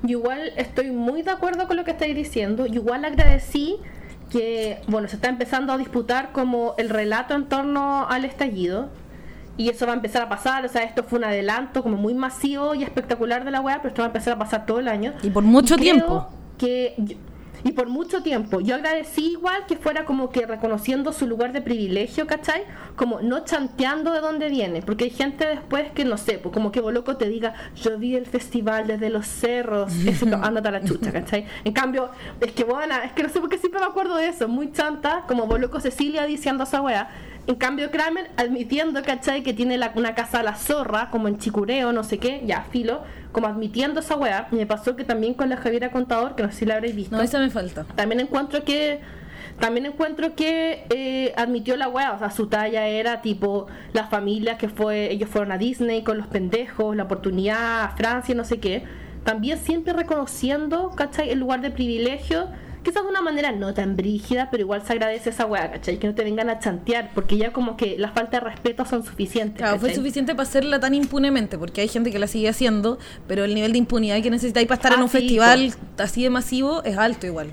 Yo 0.03 0.19
igual 0.19 0.51
estoy 0.57 0.91
muy 0.91 1.21
de 1.21 1.31
acuerdo 1.31 1.67
con 1.67 1.77
lo 1.77 1.85
que 1.85 1.91
estáis 1.91 2.15
diciendo. 2.15 2.65
Yo 2.65 2.81
igual 2.81 3.05
agradecí 3.05 3.77
que, 4.29 4.81
bueno, 4.87 5.07
se 5.07 5.15
está 5.15 5.29
empezando 5.29 5.71
a 5.71 5.77
disputar 5.77 6.31
como 6.33 6.75
el 6.77 6.89
relato 6.89 7.33
en 7.33 7.45
torno 7.45 8.05
al 8.07 8.25
estallido. 8.25 8.89
Y 9.55 9.69
eso 9.69 9.87
va 9.87 9.93
a 9.93 9.95
empezar 9.95 10.21
a 10.21 10.29
pasar, 10.29 10.63
o 10.65 10.69
sea, 10.69 10.83
esto 10.83 11.03
fue 11.03 11.17
un 11.17 11.25
adelanto 11.25 11.81
como 11.81 11.97
muy 11.97 12.13
masivo 12.13 12.75
y 12.75 12.83
espectacular 12.83 13.43
de 13.43 13.49
la 13.49 13.59
web, 13.59 13.77
pero 13.77 13.87
esto 13.87 14.01
va 14.03 14.05
a 14.05 14.09
empezar 14.09 14.33
a 14.33 14.37
pasar 14.37 14.67
todo 14.67 14.79
el 14.79 14.87
año. 14.87 15.13
Y 15.23 15.31
por 15.31 15.43
mucho 15.43 15.77
tiempo. 15.77 16.27
Que 16.59 17.17
y 17.67 17.73
por 17.73 17.89
mucho 17.89 18.23
tiempo. 18.23 18.61
Yo 18.61 18.75
agradecí 18.75 19.31
igual 19.31 19.65
que 19.67 19.75
fuera 19.75 20.05
como 20.05 20.29
que 20.29 20.45
reconociendo 20.45 21.11
su 21.11 21.27
lugar 21.27 21.51
de 21.51 21.61
privilegio, 21.61 22.25
¿cachai? 22.25 22.63
Como 22.95 23.19
no 23.19 23.43
chanteando 23.43 24.13
de 24.13 24.21
dónde 24.21 24.47
viene, 24.47 24.81
porque 24.81 25.05
hay 25.05 25.09
gente 25.09 25.45
después 25.45 25.91
que 25.91 26.05
no 26.05 26.17
sé, 26.17 26.39
pues 26.39 26.53
como 26.53 26.71
que 26.71 26.79
Boloco 26.79 27.17
te 27.17 27.27
diga, 27.27 27.55
yo 27.75 27.97
vi 27.97 28.15
el 28.15 28.25
festival 28.25 28.87
desde 28.87 29.09
los 29.09 29.27
cerros, 29.27 29.93
eso 30.07 30.25
ándate 30.41 30.69
a 30.69 30.71
la 30.71 30.83
chucha, 30.83 31.11
¿cachai? 31.11 31.45
En 31.65 31.73
cambio, 31.73 32.09
es 32.39 32.53
que 32.53 32.63
bueno, 32.63 32.95
es 33.03 33.11
que 33.11 33.23
no 33.23 33.29
sé 33.29 33.41
por 33.41 33.49
qué 33.49 33.57
siempre 33.57 33.81
me 33.81 33.87
acuerdo 33.87 34.15
de 34.15 34.29
eso, 34.29 34.47
muy 34.47 34.71
chanta, 34.71 35.25
como 35.27 35.45
Boloco 35.45 35.81
Cecilia 35.81 36.25
diciendo 36.25 36.63
a 36.63 36.67
esa 36.67 36.81
wea 36.81 37.09
en 37.47 37.55
cambio, 37.55 37.89
Kramer 37.91 38.29
admitiendo, 38.35 39.01
¿cachai? 39.03 39.41
Que 39.41 39.53
tiene 39.53 39.79
una 39.95 40.15
casa 40.15 40.41
a 40.41 40.43
la 40.43 40.55
zorra, 40.55 41.09
como 41.09 41.29
en 41.29 41.37
Chicureo, 41.37 41.93
no 41.93 42.03
sé 42.03 42.17
qué, 42.17 42.43
ya, 42.45 42.63
filo, 42.63 43.03
como 43.31 43.47
admitiendo 43.47 44.01
esa 44.01 44.17
weá. 44.17 44.49
Me 44.51 44.65
pasó 44.65 44.97
que 44.97 45.05
también 45.05 45.33
con 45.33 45.49
la 45.49 45.55
Javiera 45.55 45.89
Contador, 45.91 46.35
que 46.35 46.43
no 46.43 46.51
sé 46.51 46.59
si 46.59 46.65
la 46.65 46.75
habréis 46.75 46.95
visto. 46.95 47.15
No, 47.15 47.23
esa 47.23 47.39
me 47.39 47.49
falta. 47.49 47.85
También 47.95 48.19
encuentro 48.19 48.65
que 48.65 48.99
también 49.59 49.87
encuentro 49.87 50.35
que 50.35 50.85
eh, 50.89 51.33
admitió 51.35 51.77
la 51.77 51.87
weá, 51.87 52.13
o 52.13 52.19
sea, 52.19 52.29
su 52.29 52.47
talla 52.47 52.85
era 52.87 53.21
tipo 53.21 53.67
las 53.93 54.09
familias 54.09 54.57
que 54.57 54.69
fue, 54.69 55.11
ellos 55.11 55.29
fueron 55.29 55.51
a 55.51 55.57
Disney 55.57 56.03
con 56.03 56.17
los 56.17 56.27
pendejos, 56.27 56.95
la 56.95 57.03
oportunidad 57.03 57.85
a 57.85 57.89
Francia, 57.95 58.35
no 58.35 58.43
sé 58.43 58.59
qué. 58.59 58.83
También 59.23 59.57
siempre 59.57 59.93
reconociendo, 59.93 60.91
¿cachai? 60.95 61.29
El 61.31 61.39
lugar 61.39 61.61
de 61.61 61.71
privilegio 61.71 62.49
quizás 62.87 63.03
de 63.03 63.09
una 63.09 63.21
manera 63.21 63.51
no 63.51 63.73
tan 63.73 63.97
brígida, 63.97 64.47
pero 64.49 64.63
igual 64.63 64.81
se 64.81 64.93
agradece 64.93 65.31
esa 65.31 65.45
weá, 65.45 65.69
¿cachai? 65.69 65.97
Que 65.97 66.07
no 66.07 66.15
te 66.15 66.23
vengan 66.23 66.49
a 66.49 66.59
chantear, 66.59 67.11
porque 67.13 67.35
ya 67.35 67.51
como 67.51 67.75
que 67.75 67.97
la 67.97 68.11
falta 68.11 68.39
de 68.39 68.45
respeto 68.45 68.85
son 68.85 69.03
suficientes. 69.03 69.57
Claro, 69.57 69.77
fue 69.77 69.93
suficiente 69.93 70.33
para 70.35 70.47
hacerla 70.47 70.79
tan 70.79 70.93
impunemente, 70.93 71.57
porque 71.57 71.81
hay 71.81 71.89
gente 71.89 72.11
que 72.11 72.19
la 72.19 72.27
sigue 72.27 72.47
haciendo, 72.47 72.97
pero 73.27 73.43
el 73.43 73.55
nivel 73.55 73.73
de 73.73 73.79
impunidad 73.79 74.21
que 74.21 74.29
necesitáis 74.29 74.69
para 74.69 74.77
estar 74.77 74.93
en 74.93 74.99
ah, 74.99 75.03
un 75.03 75.09
festival 75.09 75.73
así 75.97 76.23
de 76.23 76.29
masivo 76.29 76.81
es 76.85 76.97
alto 76.97 77.27
igual. 77.27 77.51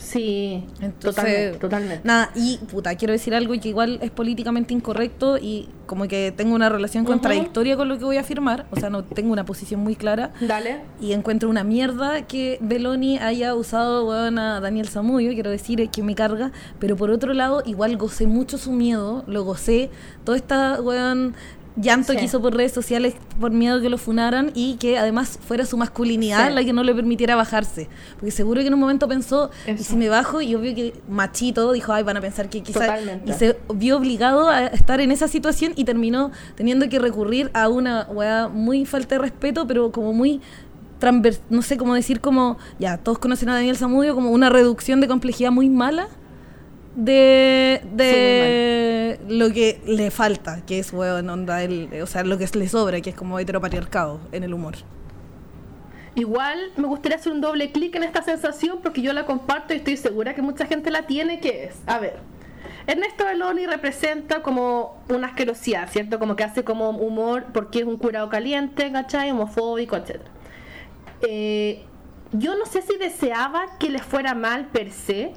Sí, 0.00 0.64
Entonces, 0.80 1.58
totalmente, 1.58 2.00
Nada, 2.04 2.30
y 2.34 2.58
puta, 2.70 2.94
quiero 2.96 3.12
decir 3.12 3.34
algo 3.34 3.52
que 3.60 3.68
igual 3.68 3.98
es 4.02 4.10
políticamente 4.10 4.72
incorrecto 4.74 5.38
y 5.38 5.68
como 5.86 6.08
que 6.08 6.32
tengo 6.34 6.54
una 6.54 6.68
relación 6.68 7.04
contradictoria 7.04 7.76
con 7.76 7.88
lo 7.88 7.98
que 7.98 8.04
voy 8.04 8.16
a 8.16 8.20
afirmar, 8.20 8.66
o 8.70 8.76
sea, 8.76 8.90
no 8.90 9.04
tengo 9.04 9.32
una 9.32 9.44
posición 9.44 9.80
muy 9.80 9.96
clara. 9.96 10.32
Dale. 10.40 10.80
Y 11.00 11.12
encuentro 11.12 11.50
una 11.50 11.64
mierda 11.64 12.26
que 12.26 12.58
Beloni 12.60 13.18
haya 13.18 13.54
usado, 13.54 14.10
a 14.12 14.60
Daniel 14.60 14.88
Zamudio, 14.88 15.32
quiero 15.32 15.50
decir, 15.50 15.90
que 15.90 16.02
me 16.02 16.14
carga, 16.14 16.52
pero 16.78 16.96
por 16.96 17.10
otro 17.10 17.34
lado, 17.34 17.62
igual 17.66 17.96
gocé 17.96 18.26
mucho 18.26 18.56
su 18.56 18.72
miedo, 18.72 19.24
lo 19.26 19.44
gocé, 19.44 19.90
toda 20.24 20.36
esta, 20.36 20.80
weón, 20.80 21.34
llanto 21.76 22.14
que 22.14 22.24
hizo 22.24 22.40
por 22.40 22.54
redes 22.54 22.72
sociales 22.72 23.14
por 23.38 23.50
miedo 23.52 23.80
que 23.80 23.88
lo 23.88 23.98
funaran 23.98 24.50
y 24.54 24.76
que 24.76 24.98
además 24.98 25.38
fuera 25.46 25.64
su 25.64 25.76
masculinidad 25.76 26.52
la 26.52 26.64
que 26.64 26.72
no 26.72 26.82
le 26.82 26.94
permitiera 26.94 27.36
bajarse. 27.36 27.88
Porque 28.14 28.30
seguro 28.30 28.60
que 28.60 28.68
en 28.68 28.74
un 28.74 28.80
momento 28.80 29.08
pensó, 29.08 29.50
y 29.66 29.82
si 29.82 29.96
me 29.96 30.08
bajo, 30.08 30.40
y 30.40 30.54
obvio 30.54 30.74
que 30.74 30.94
machito 31.08 31.72
dijo, 31.72 31.92
ay, 31.92 32.02
van 32.02 32.16
a 32.16 32.20
pensar 32.20 32.48
que 32.48 32.62
quizás... 32.62 33.00
Y 33.26 33.32
se 33.32 33.58
vio 33.74 33.96
obligado 33.96 34.48
a 34.48 34.66
estar 34.66 35.00
en 35.00 35.12
esa 35.12 35.28
situación 35.28 35.72
y 35.76 35.84
terminó 35.84 36.30
teniendo 36.54 36.88
que 36.88 36.98
recurrir 36.98 37.50
a 37.54 37.68
una 37.68 38.06
weá 38.10 38.48
muy 38.48 38.86
falta 38.86 39.16
de 39.16 39.20
respeto, 39.20 39.66
pero 39.66 39.92
como 39.92 40.12
muy 40.12 40.40
no 41.48 41.62
sé 41.62 41.78
cómo 41.78 41.94
decir, 41.94 42.20
como, 42.20 42.58
ya, 42.78 42.98
todos 42.98 43.18
conocen 43.18 43.48
a 43.48 43.54
Daniel 43.54 43.76
Zamudio 43.76 44.14
como 44.14 44.30
una 44.32 44.50
reducción 44.50 45.00
de 45.00 45.08
complejidad 45.08 45.50
muy 45.50 45.70
mala 45.70 46.08
de, 46.94 47.82
de 47.92 49.20
lo 49.28 49.52
que 49.52 49.80
le 49.86 50.10
falta, 50.10 50.64
que 50.66 50.78
es, 50.78 50.92
weón, 50.92 51.28
onda, 51.28 51.62
el, 51.62 51.88
o 52.02 52.06
sea, 52.06 52.24
lo 52.24 52.38
que 52.38 52.48
le 52.54 52.68
sobra, 52.68 53.00
que 53.00 53.10
es 53.10 53.16
como 53.16 53.38
heteropatriarcado 53.38 54.20
en 54.32 54.44
el 54.44 54.54
humor. 54.54 54.74
Igual 56.14 56.72
me 56.76 56.88
gustaría 56.88 57.16
hacer 57.16 57.32
un 57.32 57.40
doble 57.40 57.70
clic 57.70 57.94
en 57.94 58.02
esta 58.02 58.22
sensación 58.22 58.80
porque 58.82 59.00
yo 59.00 59.12
la 59.12 59.26
comparto 59.26 59.72
y 59.74 59.76
estoy 59.76 59.96
segura 59.96 60.34
que 60.34 60.42
mucha 60.42 60.66
gente 60.66 60.90
la 60.90 61.06
tiene, 61.06 61.40
que 61.40 61.64
es, 61.64 61.76
a 61.86 61.98
ver, 61.98 62.18
Ernesto 62.86 63.24
Beloni 63.24 63.66
representa 63.66 64.42
como 64.42 65.00
una 65.08 65.28
asquerosidad, 65.28 65.88
¿cierto? 65.90 66.18
Como 66.18 66.34
que 66.34 66.42
hace 66.42 66.64
como 66.64 66.90
humor 66.90 67.46
porque 67.52 67.80
es 67.80 67.84
un 67.84 67.96
curado 67.96 68.28
caliente, 68.28 68.90
¿cachai? 68.90 69.30
Homofóbico, 69.30 69.96
etc. 69.96 70.22
Eh, 71.22 71.84
yo 72.32 72.56
no 72.56 72.66
sé 72.66 72.82
si 72.82 72.96
deseaba 72.96 73.78
que 73.78 73.90
le 73.90 74.00
fuera 74.00 74.34
mal 74.34 74.66
per 74.66 74.90
se, 74.90 75.34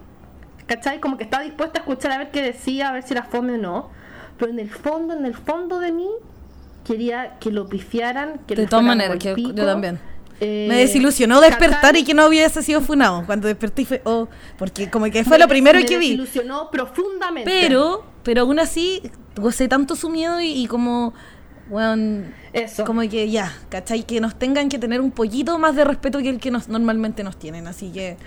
¿cachai? 0.65 0.99
Como 0.99 1.17
que 1.17 1.23
estaba 1.23 1.43
dispuesta 1.43 1.79
a 1.79 1.81
escuchar 1.81 2.11
a 2.11 2.17
ver 2.17 2.31
qué 2.31 2.41
decía, 2.41 2.89
a 2.89 2.91
ver 2.91 3.03
si 3.03 3.13
era 3.13 3.23
fome 3.23 3.53
o 3.53 3.57
no. 3.57 3.89
Pero 4.37 4.51
en 4.51 4.59
el 4.59 4.69
fondo, 4.69 5.13
en 5.13 5.25
el 5.25 5.35
fondo 5.35 5.79
de 5.79 5.91
mí, 5.91 6.09
quería 6.83 7.37
que 7.39 7.51
lo 7.51 7.67
pifiaran. 7.67 8.39
Que 8.47 8.55
de 8.55 8.67
todas 8.67 8.85
maneras, 8.85 9.17
yo 9.19 9.35
también. 9.53 9.99
Eh, 10.39 10.65
me 10.67 10.77
desilusionó 10.77 11.39
despertar 11.39 11.95
y 11.95 12.03
que 12.03 12.13
no 12.13 12.27
hubiese 12.27 12.63
sido 12.63 12.81
funado. 12.81 13.23
Cuando 13.25 13.47
desperté 13.47 13.85
fue, 13.85 14.01
oh, 14.03 14.27
porque 14.57 14.89
como 14.89 15.05
que 15.05 15.23
fue 15.23 15.37
lo 15.37 15.47
primero 15.47 15.79
que 15.79 15.97
vi. 15.97 16.11
Me 16.11 16.23
desilusionó 16.23 16.69
profundamente. 16.71 17.49
Pero, 17.49 18.05
pero 18.23 18.41
aún 18.41 18.59
así, 18.59 19.01
gocé 19.35 19.67
tanto 19.67 19.95
su 19.95 20.09
miedo 20.09 20.41
y, 20.41 20.67
como, 20.67 21.13
bueno, 21.69 22.25
Eso. 22.51 22.83
como 22.83 23.01
que 23.01 23.29
ya, 23.29 23.53
¿cachai? 23.69 24.03
Que 24.03 24.19
nos 24.19 24.35
tengan 24.37 24.69
que 24.69 24.79
tener 24.79 25.01
un 25.01 25.11
poquito 25.11 25.57
más 25.59 25.75
de 25.75 25.85
respeto 25.85 26.19
que 26.19 26.29
el 26.29 26.39
que 26.39 26.51
nos, 26.51 26.67
normalmente 26.67 27.23
nos 27.23 27.37
tienen. 27.37 27.67
Así 27.67 27.91
que 27.91 28.17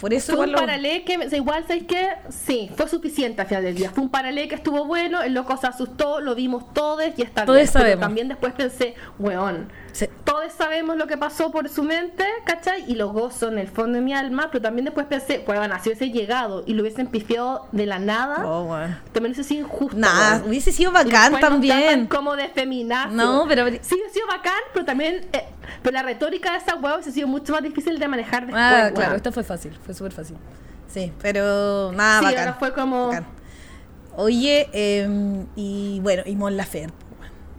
por 0.00 0.14
eso 0.14 0.34
fue 0.34 0.46
un 0.46 0.52
paralé 0.54 1.04
que 1.04 1.18
igual 1.32 1.62
sabéis 1.66 1.84
que 1.84 2.08
sí, 2.30 2.70
fue 2.74 2.88
suficiente 2.88 3.42
al 3.42 3.48
final 3.48 3.64
del 3.64 3.74
día. 3.74 3.90
Fue 3.90 4.02
un 4.02 4.08
paralé 4.08 4.48
que 4.48 4.54
estuvo 4.54 4.86
bueno, 4.86 5.20
el 5.20 5.34
loco 5.34 5.56
se 5.58 5.66
asustó, 5.66 6.20
lo 6.20 6.34
vimos 6.34 6.72
todos 6.72 7.04
y 7.18 7.22
está 7.22 7.44
todos 7.44 7.58
bien. 7.58 7.68
Sabemos. 7.68 7.90
Pero 7.90 8.00
también 8.00 8.28
después 8.28 8.54
pensé, 8.54 8.94
weón, 9.18 9.70
todos 10.24 10.52
sabemos 10.52 10.96
lo 10.96 11.06
que 11.06 11.16
pasó 11.16 11.50
por 11.50 11.68
su 11.68 11.82
mente, 11.82 12.24
¿cachai? 12.44 12.84
Y 12.90 12.94
lo 12.94 13.12
gozo 13.12 13.48
en 13.48 13.58
el 13.58 13.68
fondo 13.68 13.98
de 13.98 14.00
mi 14.00 14.14
alma, 14.14 14.48
pero 14.50 14.62
también 14.62 14.84
después 14.84 15.06
pensé, 15.06 15.42
bueno, 15.46 15.74
si 15.82 15.88
hubiese 15.88 16.10
llegado 16.10 16.62
y 16.66 16.74
lo 16.74 16.82
hubiesen 16.82 17.08
pifiado 17.08 17.66
de 17.72 17.86
la 17.86 17.98
nada, 17.98 18.46
oh, 18.46 18.68
también 19.12 19.32
hubiese 19.32 19.44
sido 19.44 19.66
injusto. 19.66 19.96
Nada, 19.96 20.42
hubiese 20.46 20.72
sido 20.72 20.92
bacán 20.92 21.38
también. 21.40 22.06
Como 22.06 22.36
de 22.36 22.48
feminazi. 22.48 23.14
No, 23.14 23.44
pero. 23.48 23.66
Sí, 23.68 23.94
hubiese 23.94 24.14
sido 24.14 24.26
bacán, 24.26 24.60
pero 24.72 24.84
también. 24.84 25.26
Eh, 25.32 25.44
pero 25.82 25.94
la 25.94 26.02
retórica 26.02 26.52
de 26.52 26.58
esa 26.58 26.76
hueá 26.76 26.94
hubiese 26.94 27.12
sido 27.12 27.28
mucho 27.28 27.52
más 27.52 27.62
difícil 27.62 27.98
de 27.98 28.08
manejar 28.08 28.46
después. 28.46 28.62
Ah, 28.62 28.90
claro, 28.94 29.16
esto 29.16 29.32
fue 29.32 29.44
fácil, 29.44 29.76
fue 29.84 29.94
súper 29.94 30.12
fácil. 30.12 30.36
Sí, 30.88 31.12
pero 31.20 31.92
nada, 31.92 32.20
sí, 32.20 32.24
bacán. 32.24 32.56
fue 32.58 32.72
como. 32.72 33.10
Oye, 34.16 34.68
eh, 34.72 35.46
y 35.56 36.00
bueno, 36.00 36.22
y 36.26 36.36
Mon 36.36 36.56
Laferte. 36.56 36.92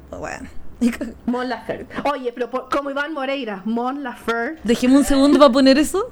Bueno. 0.10 0.61
Mon 1.26 1.48
Laferte. 1.48 1.94
Oye, 2.12 2.32
pero 2.34 2.50
como 2.70 2.89
Iván 2.89 3.13
Moreira, 3.13 3.62
Mon 3.65 4.04
Laferte. 4.04 4.60
Dejemos 4.63 5.00
un 5.00 5.06
segundo 5.06 5.39
para 5.39 5.52
poner 5.52 5.78
eso, 5.78 6.12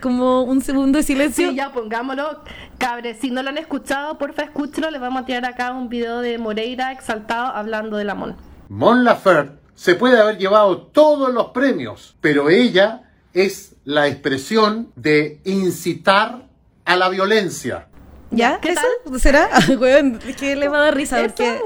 como 0.00 0.42
un 0.42 0.62
segundo 0.62 0.98
de 0.98 1.04
silencio. 1.04 1.50
Sí, 1.50 1.56
ya 1.56 1.72
pongámoslo. 1.72 2.40
Cabre, 2.78 3.14
si 3.14 3.30
no 3.30 3.42
lo 3.42 3.50
han 3.50 3.58
escuchado, 3.58 4.18
porfa 4.18 4.44
escúchelo. 4.44 4.90
Les 4.90 5.00
vamos 5.00 5.22
a 5.22 5.26
tirar 5.26 5.44
acá 5.44 5.72
un 5.72 5.88
video 5.88 6.20
de 6.20 6.38
Moreira 6.38 6.92
exaltado 6.92 7.46
hablando 7.46 7.96
de 7.96 8.04
la 8.04 8.14
Mon. 8.14 8.36
Mon 8.68 9.04
Laferte 9.04 9.66
se 9.74 9.94
puede 9.94 10.18
haber 10.18 10.38
llevado 10.38 10.78
todos 10.78 11.32
los 11.32 11.50
premios, 11.50 12.16
pero 12.20 12.48
ella 12.48 13.02
es 13.34 13.76
la 13.84 14.08
expresión 14.08 14.90
de 14.96 15.40
incitar 15.44 16.46
a 16.84 16.96
la 16.96 17.08
violencia. 17.10 17.88
¿Ya? 18.30 18.58
¿Eso? 18.62 19.18
¿Será? 19.18 19.50
es 20.26 20.36
que 20.36 20.56
le 20.56 20.68
va 20.68 20.78
a 20.78 20.80
dar 20.86 20.96
risa. 20.96 21.20
Porque... 21.22 21.60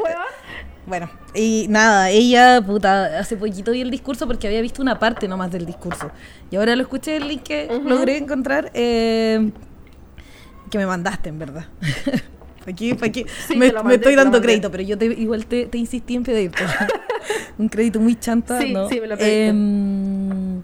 Bueno, 0.91 1.09
y 1.37 1.67
nada, 1.69 2.11
ella, 2.11 2.61
puta, 2.67 3.21
hace 3.21 3.37
poquito 3.37 3.71
vi 3.71 3.81
el 3.81 3.93
discurso 3.93 4.27
porque 4.27 4.49
había 4.49 4.61
visto 4.61 4.83
una 4.83 4.99
parte 4.99 5.29
nomás 5.29 5.53
del 5.53 5.65
discurso. 5.65 6.11
Y 6.51 6.57
ahora 6.57 6.75
lo 6.75 6.83
escuché 6.83 7.19
el 7.19 7.29
link 7.29 7.45
que 7.45 7.69
logré 7.85 8.17
encontrar, 8.17 8.73
eh, 8.75 9.53
que 10.69 10.79
me 10.79 10.87
mandaste, 10.87 11.29
en 11.29 11.39
verdad. 11.39 11.67
aquí, 12.67 12.91
aquí 13.01 13.25
me, 13.57 13.69
estoy 13.95 14.17
dando 14.17 14.43
crédito, 14.43 14.69
pero 14.73 14.83
yo 14.83 14.99
te, 14.99 15.07
igual 15.07 15.47
te, 15.47 15.67
te 15.67 15.79
insistí 15.79 16.17
en 16.17 16.25
pedirte. 16.25 16.65
Un 17.59 17.69
crédito 17.69 18.01
muy 18.01 18.19
chanta, 18.19 18.59
sí, 18.59 18.73
¿no? 18.73 18.89
Sí, 18.89 19.01
me 19.01 19.07
lo 19.07 19.17
pediste. 19.17 19.47
Em, 19.47 20.63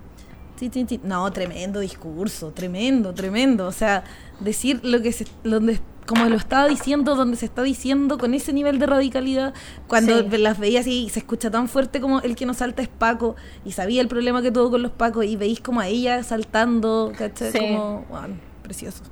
sí, 0.58 0.70
sí, 0.72 0.86
sí. 0.88 1.00
No, 1.04 1.30
tremendo 1.32 1.78
discurso, 1.78 2.50
tremendo, 2.50 3.14
tremendo. 3.14 3.68
O 3.68 3.72
sea, 3.72 4.02
decir 4.40 4.80
lo 4.82 5.00
que 5.00 5.12
se, 5.12 5.24
donde 5.44 5.78
como 6.06 6.24
lo 6.26 6.36
estaba 6.36 6.68
diciendo, 6.68 7.14
donde 7.14 7.36
se 7.36 7.46
está 7.46 7.62
diciendo 7.62 8.18
con 8.18 8.32
ese 8.34 8.52
nivel 8.52 8.78
de 8.78 8.86
radicalidad, 8.86 9.54
cuando 9.88 10.22
las 10.22 10.58
veías 10.58 10.86
y 10.86 11.08
se 11.10 11.18
escucha 11.18 11.50
tan 11.50 11.68
fuerte 11.68 12.00
como 12.00 12.20
el 12.20 12.36
que 12.36 12.46
nos 12.46 12.58
salta 12.58 12.82
es 12.82 12.88
Paco, 12.88 13.36
y 13.64 13.72
sabía 13.72 14.00
el 14.00 14.08
problema 14.08 14.42
que 14.42 14.50
tuvo 14.50 14.70
con 14.70 14.82
los 14.82 14.92
Pacos, 14.92 15.24
y 15.26 15.36
veis 15.36 15.60
como 15.60 15.80
a 15.80 15.88
ella 15.88 16.22
saltando, 16.22 17.12
¿cachai? 17.16 17.52
Como, 17.52 18.04
bueno, 18.08 18.36
precioso. 18.62 19.02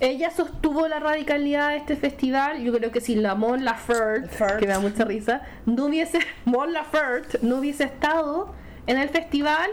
Ella 0.00 0.30
sostuvo 0.30 0.88
la 0.88 0.98
radicalidad 0.98 1.68
de 1.68 1.76
este 1.76 1.94
festival. 1.94 2.62
Yo 2.62 2.72
creo 2.72 2.90
que 2.90 3.02
si 3.02 3.16
la 3.16 3.34
Mon 3.34 3.66
Laferte, 3.66 4.30
que 4.58 4.66
me 4.66 4.72
da 4.72 4.80
mucha 4.80 5.04
risa, 5.04 5.42
no 5.66 5.86
hubiese, 5.86 6.20
Mon 6.46 6.72
Laferte 6.72 7.38
no 7.42 7.56
hubiese 7.56 7.84
estado 7.84 8.54
en 8.86 8.96
el 8.96 9.10
festival, 9.10 9.70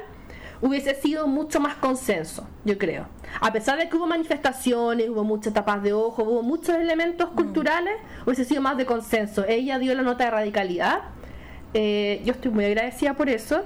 hubiese 0.62 0.96
sido 0.96 1.28
mucho 1.28 1.60
más 1.60 1.76
consenso, 1.76 2.48
yo 2.66 2.78
creo. 2.78 3.08
A 3.42 3.52
pesar 3.52 3.78
de 3.78 3.90
que 3.90 3.96
hubo 3.96 4.08
manifestaciones, 4.08 5.10
hubo 5.10 5.24
muchas 5.24 5.54
tapas 5.54 5.84
de 5.84 5.94
ojo, 5.94 6.24
hubo 6.24 6.44
muchos 6.44 6.76
elementos 6.76 7.32
mm. 7.32 7.36
culturales, 7.36 7.96
hubiese 8.26 8.46
sido 8.46 8.62
más 8.62 8.78
de 8.78 8.86
consenso. 8.86 9.46
Ella 9.48 9.80
dio 9.80 9.94
la 9.96 10.04
nota 10.04 10.26
de 10.26 10.32
radicalidad. 10.32 11.02
Eh, 11.74 12.22
yo 12.26 12.34
estoy 12.34 12.52
muy 12.52 12.66
agradecida 12.66 13.14
por 13.14 13.30
eso. 13.30 13.64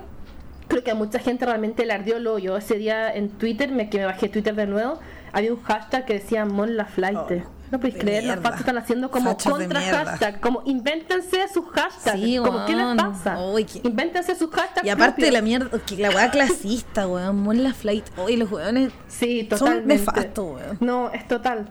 Creo 0.67 0.83
que 0.83 0.91
a 0.91 0.95
mucha 0.95 1.19
gente 1.19 1.45
realmente 1.45 1.85
le 1.85 1.93
ardió 1.93 2.17
el 2.17 2.27
hoyo. 2.27 2.57
Ese 2.57 2.75
día 2.75 3.13
en 3.13 3.29
Twitter, 3.29 3.71
me, 3.71 3.89
que 3.89 3.99
me 3.99 4.05
bajé 4.05 4.29
Twitter 4.29 4.55
de 4.55 4.67
nuevo, 4.67 4.99
había 5.33 5.53
un 5.53 5.61
hashtag 5.61 6.05
que 6.05 6.13
decía 6.13 6.45
Mon 6.45 6.77
la 6.77 6.85
flight. 6.85 7.17
Oh, 7.17 7.60
no 7.71 7.79
puedes 7.79 7.97
creer, 7.97 8.25
los 8.25 8.39
fachos 8.39 8.59
están 8.61 8.77
haciendo 8.77 9.09
como 9.09 9.37
contra 9.37 9.81
hashtag, 9.81 10.39
como 10.39 10.61
invéntense 10.65 11.47
sus 11.47 11.65
hashtags. 11.69 12.19
Sí, 12.19 12.37
como, 12.37 12.65
¿qué 12.65 12.75
les 12.75 12.95
pasa? 12.95 13.37
invéntense 13.83 14.35
sus 14.35 14.49
hashtags. 14.51 14.85
Y 14.85 14.89
aparte 14.89 15.25
de 15.25 15.31
la 15.31 15.41
mierda, 15.41 15.79
que 15.79 15.97
la 15.97 16.09
weá 16.09 16.29
clasista, 16.29 17.07
weón, 17.07 17.41
Mon 17.41 17.63
la 17.63 17.73
flight. 17.73 18.05
Oye, 18.17 18.37
los 18.37 18.51
weones 18.51 18.91
sí, 19.07 19.43
totalmente. 19.43 19.97
son 19.97 20.15
nefastos, 20.15 20.45
weón. 20.45 20.77
No, 20.79 21.09
es 21.11 21.27
total 21.27 21.69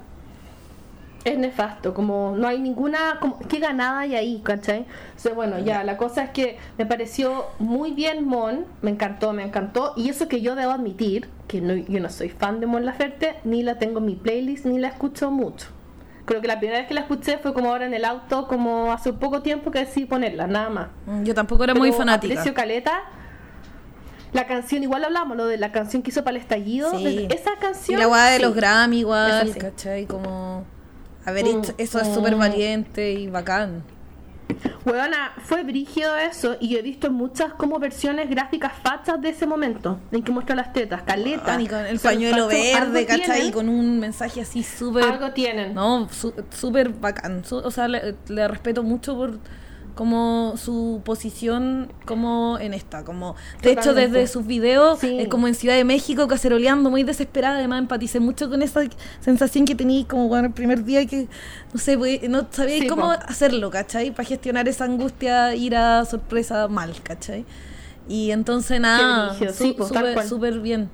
es 1.25 1.39
nefasto, 1.39 1.93
como 1.93 2.35
no 2.37 2.49
hay 2.49 2.59
ninguna, 2.59 3.19
como, 3.21 3.39
¿qué 3.41 3.59
ganada 3.59 4.01
hay 4.01 4.15
ahí, 4.15 4.41
cachai? 4.43 4.87
O 5.31 5.35
bueno, 5.35 5.59
ya, 5.59 5.85
la 5.85 5.97
cosa 5.97 6.25
es 6.25 6.31
que 6.31 6.59
me 6.79 6.87
pareció 6.87 7.47
muy 7.59 7.93
bien 7.93 8.25
Mon, 8.25 8.65
me 8.83 8.91
encantó, 8.91 9.33
me 9.33 9.43
encantó, 9.43 9.93
y 9.97 10.09
eso 10.09 10.29
que 10.29 10.41
yo 10.41 10.55
debo 10.55 10.73
admitir, 10.73 11.29
que 11.47 11.61
no, 11.61 11.75
yo 11.75 12.01
no 12.01 12.09
soy 12.09 12.31
fan 12.31 12.61
de 12.61 12.67
Mon 12.67 12.87
Laferte, 12.87 13.37
ni 13.45 13.63
la 13.63 13.79
tengo 13.79 13.99
en 13.99 14.07
mi 14.07 14.15
playlist, 14.15 14.65
ni 14.65 14.79
la 14.79 14.89
escucho 14.89 15.31
mucho. 15.31 15.67
Creo 16.31 16.41
que 16.41 16.47
la 16.47 16.61
primera 16.61 16.79
vez 16.79 16.87
que 16.87 16.95
la 16.95 17.01
escuché 17.01 17.39
fue 17.39 17.53
como 17.53 17.71
ahora 17.71 17.87
en 17.87 17.93
el 17.93 18.05
auto, 18.05 18.47
como 18.47 18.93
hace 18.93 19.13
poco 19.13 19.43
tiempo 19.43 19.73
que 19.73 19.81
decidí 19.81 20.07
ponerla, 20.07 20.47
nada 20.47 20.71
más. 20.71 20.89
Mm, 21.07 21.25
yo 21.25 21.35
tampoco 21.35 21.65
era 21.65 21.75
muy 21.75 21.91
fanática. 21.91 22.35
Aprecio 22.35 22.55
Caleta, 22.55 23.03
la 24.33 24.47
canción, 24.47 24.85
igual 24.85 25.03
hablamos, 25.03 25.37
lo 25.37 25.47
de 25.47 25.57
la 25.57 25.73
canción 25.73 26.05
que 26.05 26.11
hizo 26.11 26.23
para 26.23 26.37
el 26.37 26.43
estallido. 26.43 26.93
Esa 26.95 27.57
canción. 27.61 27.99
Y 27.99 28.01
la 28.01 28.07
guada 28.07 28.31
de 28.31 28.39
los 28.39 28.55
Grammy, 28.55 29.01
igual, 29.01 29.57
¿cachai? 29.59 30.07
Como 30.07 30.65
haber 31.25 31.47
mm, 31.47 31.63
eso 31.79 31.99
es 31.99 32.15
súper 32.15 32.37
mm. 32.37 32.39
valiente 32.39 33.11
y 33.11 33.27
bacán. 33.27 33.83
Huevona, 34.85 35.33
fue 35.45 35.63
brígido 35.63 36.17
eso 36.17 36.57
y 36.61 36.77
he 36.77 36.83
visto 36.83 37.11
muchas 37.11 37.53
como 37.55 37.79
versiones 37.79 38.31
gráficas 38.31 38.73
fachas 38.83 39.21
de 39.21 39.31
ese 39.31 39.47
momento 39.47 40.01
en 40.11 40.23
que 40.23 40.33
muestra 40.33 40.57
las 40.57 40.73
tetas, 40.73 41.03
caleta. 41.03 41.61
y 41.61 41.67
con 41.67 41.87
el 41.87 41.99
pañuelo 41.99 42.49
verde, 42.49 43.07
¿cachai? 43.07 43.49
Y 43.49 43.53
con 43.53 43.69
un 43.69 44.01
mensaje 44.01 44.41
así 44.41 44.63
súper... 44.63 45.05
Algo 45.05 45.33
tienen. 45.33 45.75
No, 45.75 46.09
súper 46.51 46.91
bacán. 46.91 47.43
O 47.51 47.71
sea, 47.71 47.89
le 47.89 48.49
respeto 48.49 48.83
mucho 48.83 49.17
por 49.17 49.39
como 49.95 50.55
su 50.57 51.03
posición 51.05 51.93
como 52.05 52.59
en 52.59 52.75
esta, 52.75 53.05
como 53.05 53.37
de 53.63 53.73
hecho 53.73 53.95
desde 53.95 54.27
sus 54.27 54.47
videos, 54.47 55.03
eh, 55.05 55.29
como 55.31 55.49
en 55.49 55.55
Ciudad 55.55 55.77
de 55.77 55.85
México, 55.85 56.29
caceroleando, 56.29 56.91
muy 56.91 57.03
desesperada, 57.03 57.59
además 57.59 57.81
empaticé 57.81 58.21
mucho 58.21 58.49
con 58.49 58.63
esa 58.63 58.83
sensación 59.21 59.65
que 59.65 59.75
tenía 59.75 60.07
como 60.07 60.29
bueno, 60.29 60.49
el 60.49 60.55
primer 60.55 60.85
día 60.85 61.07
que, 61.07 61.29
no 61.73 61.81
sé, 61.81 61.97
no 62.29 62.47
sabía 62.51 62.87
cómo 62.89 63.11
hacerlo, 63.11 63.71
¿cachai? 63.71 64.11
Para 64.11 64.29
gestionar 64.29 64.69
esa 64.69 64.85
angustia, 64.85 65.55
ira, 65.55 66.05
sorpresa, 66.05 66.69
mal, 66.69 66.95
¿cachai? 67.03 67.45
Y 68.09 68.31
entonces 68.33 68.81
nada, 68.81 69.37
súper 70.27 70.61
bien. 70.61 70.91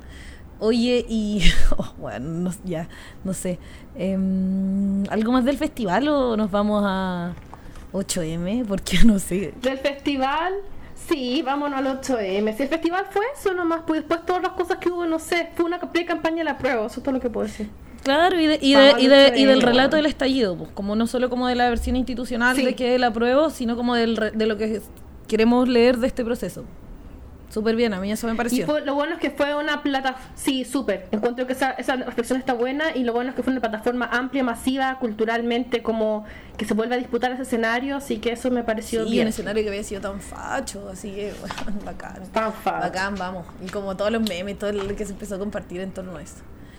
Oye, 0.58 1.04
y 1.08 1.42
oh, 1.76 1.92
bueno, 1.98 2.50
ya, 2.64 2.88
no 3.24 3.34
sé, 3.34 3.58
em, 3.94 5.04
¿algo 5.10 5.32
más 5.32 5.44
del 5.44 5.58
festival 5.58 6.08
o 6.08 6.36
nos 6.36 6.50
vamos 6.50 6.82
a... 6.86 7.34
8M, 7.96 8.66
porque 8.66 8.98
no 9.04 9.18
sé. 9.18 9.54
Del 9.60 9.78
festival, 9.78 10.54
sí, 10.94 11.42
vámonos 11.42 11.78
al 11.78 12.00
8M. 12.00 12.56
Si 12.56 12.62
el 12.62 12.68
festival 12.68 13.06
fue 13.10 13.24
eso 13.38 13.54
nomás, 13.54 13.82
pues 13.86 14.00
después 14.00 14.24
todas 14.24 14.42
las 14.42 14.52
cosas 14.52 14.78
que 14.78 14.90
hubo, 14.90 15.06
no 15.06 15.18
sé, 15.18 15.50
fue 15.54 15.64
una 15.64 15.80
pre-campaña 15.80 16.38
de 16.38 16.44
la 16.44 16.58
prueba, 16.58 16.86
eso 16.86 17.00
es 17.00 17.02
todo 17.02 17.14
lo 17.14 17.20
que 17.20 17.30
puedo 17.30 17.46
decir. 17.46 17.68
Claro, 18.02 18.38
y, 18.38 18.46
de, 18.46 18.58
y, 18.62 18.74
de, 18.74 18.94
y, 18.98 19.06
de, 19.08 19.32
y, 19.36 19.44
del 19.46 19.62
relato 19.62 19.96
del 19.96 20.06
estallido, 20.06 20.56
pues, 20.56 20.70
como 20.74 20.94
no 20.94 21.08
solo 21.08 21.28
como 21.28 21.48
de 21.48 21.56
la 21.56 21.68
versión 21.68 21.96
institucional 21.96 22.56
de 22.56 22.76
que 22.76 22.98
la 23.00 23.08
apruebo, 23.08 23.50
sino 23.50 23.74
como 23.74 23.96
del, 23.96 24.14
de 24.32 24.46
lo 24.46 24.56
que 24.56 24.80
queremos 25.26 25.68
leer 25.68 25.98
de 25.98 26.06
este 26.06 26.24
proceso. 26.24 26.64
Súper 27.48 27.76
bien, 27.76 27.94
a 27.94 28.00
mí 28.00 28.10
eso 28.10 28.26
me 28.26 28.34
pareció. 28.34 28.78
Y 28.78 28.84
lo 28.84 28.94
bueno 28.94 29.14
es 29.14 29.20
que 29.20 29.30
fue 29.30 29.54
una 29.54 29.82
plataforma, 29.82 30.28
sí, 30.34 30.64
súper. 30.64 31.06
Encuentro 31.12 31.46
que 31.46 31.52
esa, 31.52 31.70
esa 31.72 31.96
reflexión 31.96 32.38
está 32.38 32.52
buena 32.52 32.94
y 32.94 33.04
lo 33.04 33.12
bueno 33.12 33.30
es 33.30 33.36
que 33.36 33.42
fue 33.42 33.52
una 33.52 33.60
plataforma 33.60 34.08
amplia, 34.12 34.42
masiva, 34.42 34.98
culturalmente, 34.98 35.82
como 35.82 36.24
que 36.56 36.64
se 36.64 36.74
vuelve 36.74 36.96
a 36.96 36.98
disputar 36.98 37.32
ese 37.32 37.42
escenario, 37.42 37.96
así 37.96 38.18
que 38.18 38.32
eso 38.32 38.50
me 38.50 38.64
pareció 38.64 39.04
sí, 39.04 39.10
bien. 39.12 39.26
un 39.26 39.28
escenario 39.28 39.62
que 39.62 39.68
había 39.68 39.84
sido 39.84 40.00
tan 40.00 40.20
facho, 40.20 40.88
así 40.88 41.12
que, 41.12 41.34
bueno, 41.40 41.80
bacán. 41.84 42.22
Tan 42.32 42.52
facho. 42.52 42.80
Bacán, 42.80 43.14
vamos. 43.14 43.46
Y 43.64 43.68
como 43.68 43.96
todos 43.96 44.10
los 44.10 44.22
memes, 44.22 44.58
todo 44.58 44.72
lo 44.72 44.96
que 44.96 45.06
se 45.06 45.12
empezó 45.12 45.36
a 45.36 45.38
compartir 45.38 45.80
en 45.80 45.92
torno 45.92 46.16
a 46.16 46.22
eso. 46.22 46.36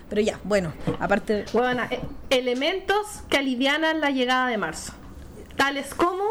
Pero 0.10 0.22
ya, 0.22 0.40
bueno, 0.44 0.74
aparte... 1.00 1.46
Bueno, 1.54 1.84
eh, 1.90 2.00
elementos 2.30 3.24
que 3.30 3.38
alivianan 3.38 4.00
la 4.00 4.10
llegada 4.10 4.48
de 4.48 4.58
marzo. 4.58 4.94
Tales 5.58 5.94
como 5.94 6.24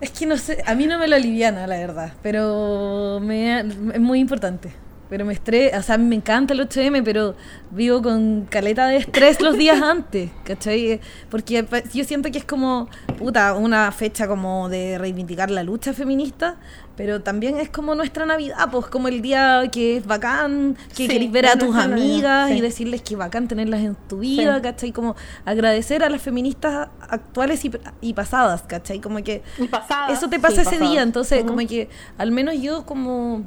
es 0.00 0.10
que 0.10 0.26
no 0.26 0.36
sé, 0.36 0.62
a 0.66 0.74
mí 0.74 0.86
no 0.86 0.98
me 0.98 1.08
lo 1.08 1.16
aliviana, 1.16 1.66
la 1.66 1.78
verdad, 1.78 2.12
pero 2.22 3.18
me, 3.22 3.60
es 3.60 4.00
muy 4.00 4.20
importante. 4.20 4.70
Pero 5.08 5.24
me 5.24 5.32
estresa, 5.32 5.78
o 5.78 5.82
sea, 5.82 5.94
a 5.94 5.98
mí 5.98 6.04
me 6.04 6.16
encanta 6.16 6.52
el 6.52 6.60
8M, 6.60 7.02
pero 7.04 7.34
vivo 7.70 8.02
con 8.02 8.46
caleta 8.50 8.86
de 8.86 8.96
estrés 8.96 9.40
los 9.40 9.56
días 9.56 9.80
antes, 9.82 10.30
¿cachai? 10.44 11.00
Porque 11.30 11.64
yo 11.92 12.04
siento 12.04 12.30
que 12.30 12.38
es 12.38 12.44
como, 12.44 12.88
puta, 13.18 13.54
una 13.54 13.90
fecha 13.92 14.26
como 14.26 14.68
de 14.68 14.98
reivindicar 14.98 15.50
la 15.50 15.62
lucha 15.62 15.92
feminista, 15.92 16.56
pero 16.96 17.20
también 17.20 17.58
es 17.58 17.68
como 17.68 17.94
nuestra 17.94 18.24
Navidad, 18.24 18.68
pues 18.72 18.86
como 18.86 19.08
el 19.08 19.20
día 19.20 19.62
que 19.70 19.98
es 19.98 20.06
bacán, 20.06 20.76
que 20.96 21.06
querés 21.06 21.30
ver 21.30 21.46
a 21.46 21.56
tus 21.56 21.76
amigas 21.76 22.50
y 22.50 22.60
decirles 22.60 23.02
que 23.02 23.16
bacán 23.16 23.48
tenerlas 23.48 23.80
en 23.80 23.94
tu 24.08 24.18
vida, 24.20 24.60
¿cachai? 24.62 24.92
Como 24.92 25.14
agradecer 25.44 26.02
a 26.02 26.08
las 26.08 26.22
feministas 26.22 26.88
actuales 27.08 27.62
y, 28.00 28.12
pasadas, 28.14 28.62
¿cachai? 28.62 29.00
Como 29.00 29.22
que 29.22 29.42
eso 30.08 30.28
te 30.28 30.40
pasa 30.40 30.62
ese 30.62 30.78
día, 30.78 31.02
entonces 31.02 31.44
como 31.44 31.58
que 31.66 31.88
al 32.18 32.32
menos 32.32 32.60
yo 32.60 32.86
como 32.86 33.44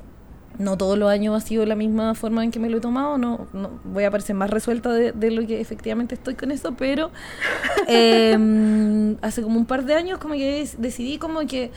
no 0.60 0.78
todos 0.78 0.98
los 0.98 1.10
años 1.10 1.36
ha 1.36 1.46
sido 1.46 1.66
la 1.66 1.76
misma 1.76 2.14
forma 2.14 2.44
en 2.44 2.52
que 2.52 2.60
me 2.60 2.70
lo 2.70 2.78
he 2.78 2.82
tomado, 2.82 3.18
no, 3.18 3.48
no 3.54 3.80
voy 3.86 4.04
a 4.04 4.12
parecer 4.12 4.36
más 4.36 4.50
resuelta 4.50 4.92
de, 4.94 5.32
lo 5.32 5.48
que 5.48 5.60
efectivamente 5.60 6.16
estoy 6.16 6.36
con 6.36 6.52
eso, 6.52 6.74
pero 6.74 7.12
em, 7.88 9.16
hace 9.22 9.42
como 9.42 9.58
un 9.58 9.66
par 9.66 9.86
de 9.86 9.96
años 9.96 10.20
como 10.20 10.36
que 10.36 10.70
decidí 10.78 11.18
como 11.18 11.40
que 11.48 11.72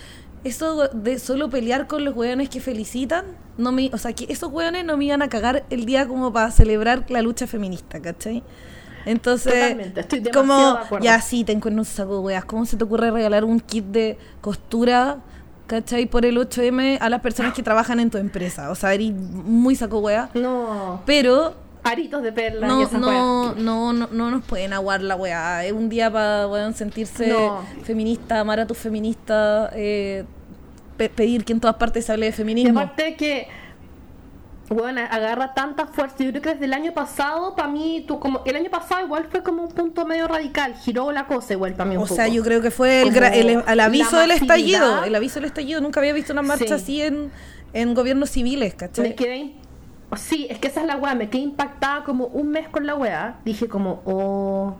eso 0.44 0.88
de 0.88 1.20
solo 1.20 1.48
pelear 1.48 1.86
con 1.86 2.04
los 2.04 2.14
hueones 2.16 2.48
que 2.48 2.60
felicitan, 2.60 3.24
no 3.56 3.70
me, 3.70 3.90
o 3.92 3.98
sea, 3.98 4.12
que 4.12 4.26
esos 4.28 4.52
hueones 4.52 4.84
no 4.84 4.96
me 4.96 5.04
iban 5.04 5.22
a 5.22 5.28
cagar 5.28 5.64
el 5.70 5.86
día 5.86 6.08
como 6.08 6.32
para 6.32 6.50
celebrar 6.50 7.04
la 7.08 7.22
lucha 7.22 7.46
feminista, 7.46 8.02
¿cachai? 8.02 8.42
Entonces, 9.04 9.76
como, 10.32 10.78
ya 11.00 11.20
sí, 11.20 11.44
te 11.44 11.52
encuentro 11.52 11.80
un 11.80 11.84
saco 11.84 12.14
de 12.14 12.20
weas. 12.20 12.44
¿Cómo 12.44 12.66
se 12.66 12.76
te 12.76 12.84
ocurre 12.84 13.10
regalar 13.10 13.44
un 13.44 13.58
kit 13.60 13.84
de 13.86 14.18
costura, 14.40 15.18
¿cachai? 15.66 16.06
Por 16.06 16.24
el 16.26 16.36
8M 16.36 16.98
a 17.00 17.08
las 17.08 17.20
personas 17.20 17.54
que 17.54 17.62
trabajan 17.62 18.00
en 18.00 18.10
tu 18.10 18.18
empresa. 18.18 18.70
O 18.70 18.74
sea, 18.74 18.94
eres 18.94 19.12
muy 19.12 19.74
saco 19.74 19.98
wea. 19.98 20.30
No. 20.34 21.02
Pero 21.06 21.54
aritos 21.84 22.22
de 22.22 22.32
perla 22.32 22.66
no, 22.66 22.88
no, 22.92 23.54
no, 23.54 23.92
no, 23.92 24.06
no, 24.06 24.30
nos 24.30 24.44
pueden 24.44 24.72
aguar 24.72 25.02
la 25.02 25.16
weá. 25.16 25.64
Es 25.64 25.72
un 25.72 25.88
día 25.88 26.10
para 26.10 26.72
sentirse 26.72 27.34
feminista, 27.82 28.40
amar 28.40 28.60
a 28.60 28.66
tus 28.66 28.78
feministas, 28.78 29.70
eh, 29.74 30.24
pedir 30.96 31.44
que 31.44 31.52
en 31.52 31.60
todas 31.60 31.76
partes 31.76 32.04
se 32.06 32.12
hable 32.12 32.26
de 32.26 32.32
feminismo. 32.32 32.78
Y 32.80 32.82
aparte 32.82 33.16
que, 33.16 33.48
bueno, 34.74 35.00
agarra 35.10 35.54
tanta 35.54 35.86
fuerza. 35.86 36.16
Yo 36.18 36.30
creo 36.30 36.42
que 36.42 36.50
desde 36.50 36.64
el 36.64 36.72
año 36.72 36.92
pasado, 36.92 37.54
para 37.54 37.68
mí, 37.68 38.04
tú 38.06 38.18
como 38.18 38.42
el 38.44 38.56
año 38.56 38.70
pasado 38.70 39.04
igual 39.04 39.26
fue 39.30 39.42
como 39.42 39.62
un 39.62 39.72
punto 39.72 40.04
medio 40.04 40.28
radical, 40.28 40.74
giró 40.74 41.12
la 41.12 41.26
cosa 41.26 41.52
igual 41.52 41.74
para 41.74 41.88
mí. 41.88 41.96
o 41.96 42.06
sea, 42.06 42.28
yo 42.28 42.42
creo 42.42 42.60
que 42.60 42.70
fue 42.70 43.02
el, 43.02 43.62
el, 43.66 43.80
aviso 43.80 44.18
del 44.18 44.32
estallido. 44.32 45.04
El 45.04 45.14
aviso 45.14 45.36
del 45.36 45.46
estallido. 45.46 45.80
Nunca 45.80 46.00
había 46.00 46.12
visto 46.12 46.32
una 46.32 46.42
marcha 46.42 46.74
así 46.74 47.02
en, 47.02 47.30
en 47.72 47.94
gobiernos 47.94 48.30
civiles, 48.30 48.74
¿cachai? 48.74 49.08
Me 49.08 49.14
quedé 49.14 49.54
Sí, 50.16 50.46
es 50.50 50.58
que 50.58 50.68
esa 50.68 50.82
es 50.82 50.86
la 50.86 50.96
weá, 50.96 51.14
me 51.14 51.30
quedé 51.30 51.42
impactada 51.42 52.04
como 52.04 52.26
un 52.26 52.48
mes 52.48 52.68
con 52.68 52.86
la 52.86 52.94
weá. 52.94 53.40
Dije 53.44 53.68
como, 53.68 54.02
oh. 54.04 54.76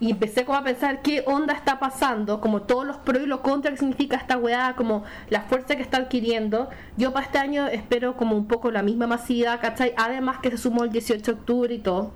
Y 0.00 0.10
empecé 0.10 0.46
como 0.46 0.58
a 0.58 0.64
pensar 0.64 1.02
qué 1.02 1.22
onda 1.26 1.52
está 1.52 1.78
pasando, 1.78 2.40
como 2.40 2.62
todos 2.62 2.86
los 2.86 2.96
pros 2.96 3.22
y 3.22 3.26
los 3.26 3.40
contras 3.40 3.74
que 3.74 3.80
significa 3.80 4.16
esta 4.16 4.38
weá, 4.38 4.74
como 4.74 5.04
la 5.28 5.42
fuerza 5.42 5.76
que 5.76 5.82
está 5.82 5.98
adquiriendo. 5.98 6.70
Yo 6.96 7.12
para 7.12 7.26
este 7.26 7.38
año 7.38 7.66
espero 7.68 8.16
como 8.16 8.34
un 8.34 8.46
poco 8.46 8.70
la 8.70 8.82
misma 8.82 9.06
masividad, 9.06 9.60
¿cachai? 9.60 9.92
Además 9.98 10.38
que 10.38 10.50
se 10.50 10.56
sumó 10.56 10.84
el 10.84 10.90
18 10.90 11.22
de 11.22 11.38
octubre 11.38 11.74
y 11.74 11.78
todo. 11.78 12.12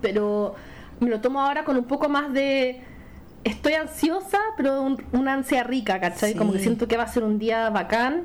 Pero 0.00 0.56
me 0.98 1.08
lo 1.08 1.20
tomo 1.20 1.40
ahora 1.40 1.64
con 1.64 1.76
un 1.76 1.84
poco 1.84 2.08
más 2.08 2.32
de... 2.32 2.82
Estoy 3.44 3.74
ansiosa, 3.74 4.38
pero 4.56 4.96
una 5.12 5.34
ansia 5.34 5.62
rica, 5.62 6.00
¿cachai? 6.00 6.34
Como 6.34 6.52
que 6.52 6.58
siento 6.58 6.88
que 6.88 6.96
va 6.96 7.04
a 7.04 7.08
ser 7.08 7.22
un 7.22 7.38
día 7.38 7.70
bacán 7.70 8.24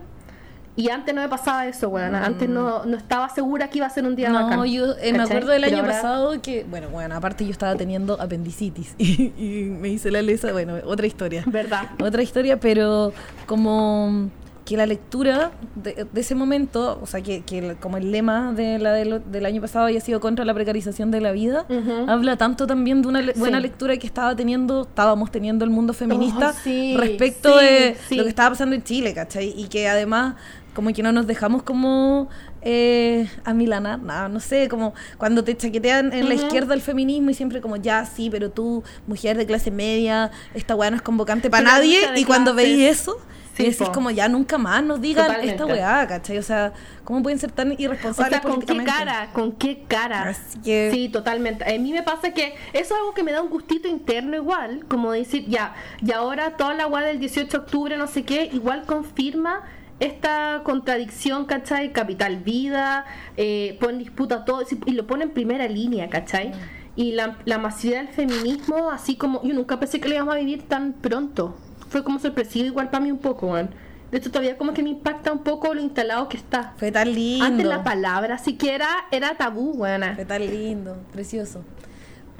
y 0.76 0.90
antes 0.90 1.14
no 1.14 1.22
me 1.22 1.30
pasaba 1.30 1.68
eso, 1.68 1.90
bueno, 1.90 2.18
antes 2.18 2.48
no, 2.48 2.86
no 2.86 2.98
estaba 2.98 3.28
segura 3.30 3.70
que 3.70 3.80
iba 3.80 3.88
a 3.88 3.90
ser 3.90 4.06
un 4.06 4.16
día 4.16 4.30
no, 4.30 4.50
No, 4.50 4.66
yo 4.66 4.94
eh, 5.02 5.12
me 5.14 5.24
acuerdo 5.24 5.52
del 5.52 5.64
año 5.64 5.84
pasado 5.84 6.42
que, 6.42 6.66
bueno, 6.70 6.90
bueno, 6.90 7.16
aparte 7.16 7.46
yo 7.46 7.52
estaba 7.52 7.76
teniendo 7.76 8.20
apendicitis 8.20 8.96
y, 8.98 9.34
me 9.80 9.90
hice 9.90 10.12
la 10.12 10.22
lesa, 10.22 10.52
bueno, 10.52 10.76
otra 10.86 11.08
historia. 11.08 11.44
¿Verdad? 11.46 11.90
Otra 12.02 12.22
historia, 12.22 12.60
pero 12.60 13.14
como 13.46 14.30
que 14.70 14.78
la 14.78 14.86
lectura 14.86 15.50
de, 15.74 16.06
ese 16.14 16.36
momento, 16.36 17.00
o 17.02 17.08
sea, 17.08 17.22
que, 17.22 17.42
que, 17.42 17.76
como 17.80 17.98
el 17.98 18.12
lema 18.12 18.54
de 18.54 18.78
la 18.78 18.94
del 18.94 19.46
año 19.48 19.62
pasado 19.62 19.86
había 19.86 20.00
sido 20.00 20.20
contra 20.20 20.46
la 20.46 20.54
precarización 20.54 21.10
de 21.10 21.22
la 21.22 21.32
vida, 21.32 21.66
habla 22.08 22.38
tanto 22.38 22.68
también 22.68 23.02
de 23.02 23.08
una 23.08 23.24
buena 23.36 23.60
lectura 23.60 23.98
que 23.98 24.06
estaba 24.06 24.36
teniendo, 24.36 24.84
estábamos 24.84 25.32
teniendo 25.32 25.66
el 25.66 25.72
mundo 25.72 25.94
feminista 25.94 26.54
oh, 26.54 26.98
respecto 27.00 27.58
de 27.58 27.98
lo 28.12 28.22
que 28.22 28.30
estaba 28.30 28.52
pasando 28.52 28.76
en 28.76 28.84
Chile, 28.84 29.16
¿cachai? 29.16 29.56
Y 29.58 29.70
que 29.70 29.88
además 29.88 30.36
como 30.76 30.94
que 30.94 31.02
no 31.02 31.12
nos 31.12 31.26
dejamos 31.26 31.64
como 31.64 32.30
eh, 32.62 33.28
a 33.46 33.56
milanar, 33.56 34.00
nada, 34.04 34.30
no 34.30 34.40
sé, 34.40 34.70
como 34.70 34.94
cuando 35.18 35.44
te 35.44 35.58
chaquetean 35.58 36.14
en 36.14 36.30
la 36.30 36.36
izquierda 36.36 36.76
el 36.76 36.82
feminismo 36.82 37.32
y 37.32 37.34
siempre 37.34 37.60
como, 37.60 37.78
ya, 37.78 38.06
sí, 38.06 38.30
pero 38.30 38.52
tú, 38.52 38.84
mujer 39.08 39.36
de 39.36 39.48
clase 39.48 39.72
media, 39.72 40.30
esta 40.54 40.76
weá 40.76 40.92
no 40.92 40.98
es 40.98 41.02
convocante 41.02 41.50
para 41.50 41.64
nadie, 41.64 42.00
y 42.16 42.24
cuando 42.24 42.54
veis 42.54 42.80
eso, 42.82 43.18
sí, 43.63 43.69
decís 43.72 43.89
como, 43.89 44.12
ya 44.12 44.28
nunca 44.28 44.58
más 44.58 44.84
nos 44.84 45.02
digan 45.02 45.32
esta 45.41 45.65
weá, 45.65 46.08
¿cachai? 46.08 46.38
O 46.38 46.43
sea, 46.43 46.74
¿cómo 47.04 47.22
pueden 47.22 47.39
ser 47.39 47.52
tan 47.52 47.76
irresponsables 47.78 48.41
¿con 48.41 48.62
qué 48.62 48.84
cara? 48.84 49.30
¿Con 49.34 49.52
qué 49.54 49.84
cara? 49.88 50.34
Sí, 50.63 51.10
totalmente. 51.12 51.63
A 51.63 51.78
mí 51.80 51.91
me 51.91 52.04
pasa 52.04 52.32
que 52.32 52.56
eso 52.74 52.93
es 52.95 53.00
algo 53.00 53.13
que 53.13 53.24
me 53.24 53.32
da 53.32 53.41
un 53.41 53.50
gustito 53.50 53.88
interno 53.88 54.36
igual, 54.36 54.86
como 54.88 55.12
decir, 55.12 55.45
ya, 55.48 55.76
y 56.02 56.12
ahora 56.12 56.58
toda 56.58 56.74
la 56.74 56.88
weá 56.88 57.06
del 57.06 57.19
18 57.19 57.50
de 57.50 57.58
octubre, 57.58 57.98
no 57.98 58.08
sé 58.08 58.24
qué, 58.24 58.50
igual 58.52 58.84
confirma 58.86 59.63
esta 60.00 60.62
contradicción, 60.63 61.45
¿cachai? 61.45 61.91
Capital 61.91 62.38
Vida, 62.38 63.06
eh, 63.38 63.78
ponen 63.80 64.00
disputa 64.00 64.45
todo 64.45 64.63
y 64.86 64.91
lo 64.91 65.06
ponen 65.06 65.30
en 65.30 65.34
primera 65.34 65.67
línea, 65.67 66.10
¿cachai? 66.10 66.52
Y 66.95 67.13
la, 67.13 67.38
la 67.45 67.58
masividad 67.58 68.06
del 68.06 68.10
feminismo, 68.10 68.89
así 68.91 69.15
como 69.15 69.43
yo 69.43 69.54
nunca 69.54 69.80
pensé 69.80 70.00
que 70.00 70.10
lo 70.10 70.15
íbamos 70.15 70.36
a 70.36 70.38
vivir 70.38 70.67
tan 70.67 70.93
pronto. 70.93 71.56
Fue 71.89 72.04
como 72.04 72.19
sorpresivo 72.19 72.65
igual 72.65 72.89
para 72.89 73.04
mí 73.04 73.12
un 73.12 73.17
poco, 73.17 73.49
man. 73.49 73.69
De 74.12 74.17
hecho, 74.17 74.32
todavía 74.32 74.58
como 74.58 74.73
que 74.73 74.82
me 74.82 74.89
impacta 74.89 75.32
un 75.32 75.43
poco 75.43 75.73
lo 75.73 75.82
instalado 75.82 76.30
que 76.30 76.38
está. 76.38 76.73
Fue 76.78 76.91
tan 76.91 77.13
lindo. 77.13 77.45
Antes 77.45 77.65
la 77.65 77.84
palabra 77.84 78.38
siquiera 78.38 78.88
era 79.12 79.36
tabú, 79.36 79.73
buena. 79.73 80.15
Fue 80.15 80.25
tan 80.25 80.45
lindo, 80.45 80.97
precioso. 81.12 81.63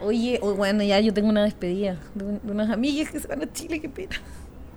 Oye, 0.02 0.40
oh, 0.42 0.54
bueno, 0.54 0.82
ya 0.84 1.00
yo 1.00 1.14
tengo 1.14 1.30
una 1.30 1.44
despedida 1.44 1.98
de, 2.16 2.40
unas 2.52 2.70
amigas 2.70 3.12
que 3.12 3.20
se 3.20 3.28
van 3.28 3.44
a 3.44 3.52
Chile, 3.52 3.82
qué 3.82 3.90
pena. 3.90 4.16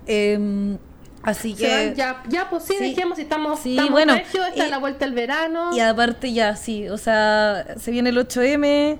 Eh, 0.05 0.77
Así 1.23 1.53
que. 1.55 1.93
ya, 1.95 2.21
ya, 2.27 2.49
pues 2.49 2.63
sí, 2.63 2.75
dijimos, 2.79 3.17
estamos, 3.17 3.59
sí, 3.61 3.71
estamos 3.71 3.91
bueno, 3.91 4.13
está 4.13 4.67
la 4.67 4.77
vuelta 4.77 5.05
al 5.05 5.13
verano. 5.13 5.75
Y 5.75 5.79
aparte, 5.79 6.33
ya, 6.33 6.55
sí, 6.57 6.89
o 6.89 6.97
sea, 6.97 7.75
se 7.77 7.91
viene 7.91 8.09
el 8.09 8.17
8M, 8.17 8.99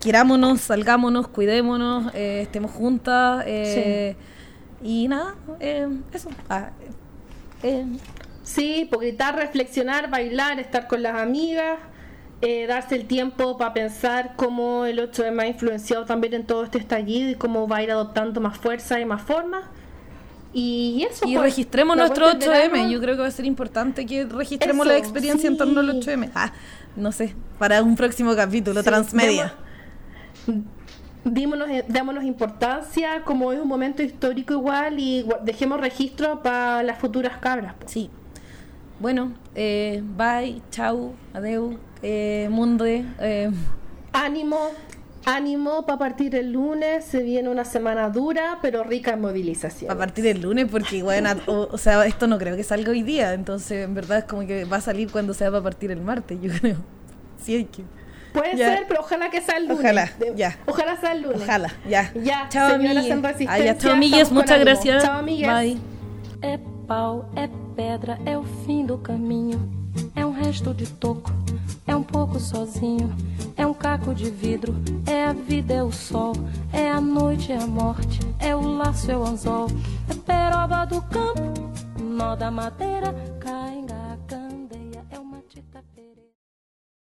querámonos, 0.00 0.60
salgámonos, 0.60 1.28
cuidémonos, 1.28 2.12
eh, 2.14 2.40
estemos 2.42 2.72
juntas. 2.72 3.44
Eh, 3.46 4.16
y 4.82 5.08
nada, 5.08 5.34
eh, 5.60 5.88
eso. 6.12 6.30
Ah, 6.48 6.70
sí, 8.42 8.86
por 8.90 9.00
gritar, 9.00 9.36
reflexionar, 9.36 10.10
bailar, 10.10 10.60
estar 10.60 10.86
con 10.86 11.02
las 11.02 11.20
amigas. 11.20 11.78
darse 12.68 12.94
el 12.94 13.06
tiempo 13.06 13.58
para 13.58 13.74
pensar 13.74 14.34
cómo 14.36 14.84
el 14.84 15.00
8M 15.00 15.42
ha 15.42 15.46
influenciado 15.48 16.04
también 16.04 16.34
en 16.34 16.46
todo 16.46 16.62
este 16.62 16.78
estallido 16.78 17.30
y 17.30 17.34
cómo 17.34 17.66
va 17.66 17.78
a 17.78 17.82
ir 17.82 17.90
adoptando 17.90 18.40
más 18.40 18.56
fuerza 18.58 19.00
y 19.00 19.04
más 19.04 19.22
forma. 19.22 19.68
Y 20.52 21.06
eso. 21.08 21.26
Y 21.26 21.34
pues, 21.34 21.42
registremos 21.44 21.96
nuestro 21.96 22.26
8M. 22.30 22.90
Yo 22.90 23.00
creo 23.00 23.16
que 23.16 23.22
va 23.22 23.28
a 23.28 23.32
ser 23.32 23.44
importante 23.44 24.06
que 24.06 24.24
registremos 24.24 24.86
la 24.86 24.96
experiencia 24.96 25.48
en 25.48 25.56
torno 25.56 25.80
al 25.80 26.00
8M. 26.00 26.30
Ah, 26.34 26.52
no 26.96 27.12
sé, 27.12 27.34
para 27.58 27.82
un 27.82 27.96
próximo 27.96 28.34
capítulo, 28.34 28.82
transmedia. 28.82 29.54
Dímonos, 31.30 31.68
démonos 31.88 32.24
importancia, 32.24 33.22
como 33.24 33.52
es 33.52 33.60
un 33.60 33.68
momento 33.68 34.02
histórico 34.02 34.54
igual, 34.54 34.98
y 34.98 35.26
dejemos 35.42 35.80
registro 35.80 36.42
para 36.42 36.82
las 36.82 36.98
futuras 36.98 37.38
cabras. 37.38 37.74
Sí. 37.86 38.10
Bueno, 39.00 39.32
eh, 39.54 40.02
bye, 40.16 40.60
chau, 40.70 41.14
adeu, 41.32 41.78
eh, 42.02 42.48
mundo. 42.50 42.84
Eh. 42.86 43.50
Ánimo, 44.12 44.58
Ánimo 45.28 45.84
para 45.84 45.98
partir 45.98 46.34
el 46.36 46.52
lunes, 46.52 47.04
se 47.04 47.22
viene 47.22 47.50
una 47.50 47.66
semana 47.66 48.08
dura, 48.08 48.58
pero 48.62 48.82
rica 48.82 49.12
en 49.12 49.20
movilización. 49.20 49.88
Para 49.88 49.98
partir 49.98 50.26
el 50.26 50.40
lunes, 50.40 50.68
porque 50.70 51.02
bueno, 51.02 51.30
o, 51.46 51.76
sea, 51.76 52.06
esto 52.06 52.26
no 52.26 52.38
creo 52.38 52.56
que 52.56 52.64
salga 52.64 52.90
hoy 52.92 53.02
día, 53.02 53.34
entonces 53.34 53.84
en 53.84 53.92
verdad 53.92 54.18
es 54.18 54.24
como 54.24 54.46
que 54.46 54.64
va 54.64 54.78
a 54.78 54.80
salir 54.80 55.10
cuando 55.10 55.34
sea 55.34 55.50
para 55.50 55.62
partir 55.62 55.90
el 55.90 56.00
martes, 56.00 56.38
yo 56.40 56.50
creo. 56.60 56.76
Sí 57.40 57.54
hay 57.54 57.66
que. 57.66 57.84
Puede 58.32 58.56
ser, 58.56 58.86
pero 58.86 59.00
ojalá 59.00 59.30
que 59.30 59.40
sea 59.40 59.56
el 59.56 59.68
lunes. 59.68 59.80
Ojalá, 59.80 60.10
ya. 60.36 60.56
Ojalá 60.66 60.96
sea 60.96 61.12
el 61.12 61.22
lunes. 61.22 61.42
Ojalá, 61.42 61.72
ya. 61.88 62.12
Ya, 62.14 62.48
chao, 62.48 62.78
ya, 62.78 63.78
chao, 63.78 63.92
amigues. 63.92 64.30
Muchas 64.30 64.60
gracias. 64.60 65.02
Chao, 65.02 65.18
amigues. 65.18 65.48
Bye. 65.48 65.78
É 66.42 66.58
pau, 66.86 67.30
é 67.36 67.48
pedra, 67.74 68.18
é 68.24 68.36
o 68.36 68.44
fim 68.64 68.86
do 68.86 68.98
caminho. 68.98 69.60
É 70.14 70.24
um 70.24 70.32
resto 70.32 70.72
de 70.72 70.86
toco. 70.86 71.32
é 71.88 71.96
um 71.96 72.02
pouco 72.02 72.38
sozinho, 72.38 73.16
é 73.56 73.66
um 73.66 73.72
caco 73.72 74.14
de 74.14 74.30
vidro, 74.30 74.76
é 75.06 75.24
a 75.24 75.32
vida, 75.32 75.72
é 75.72 75.82
o 75.82 75.90
sol, 75.90 76.32
é 76.70 76.90
a 76.90 77.00
noite, 77.00 77.50
é 77.50 77.56
a 77.56 77.66
morte, 77.66 78.20
é 78.38 78.54
o 78.54 78.60
laço, 78.60 79.10
é 79.10 79.16
o 79.16 79.24
anzol, 79.24 79.68
é 80.08 80.14
peroba 80.14 80.84
do 80.84 81.00
campo, 81.02 81.72
nó 81.98 82.36
da 82.36 82.50
madeira, 82.50 83.14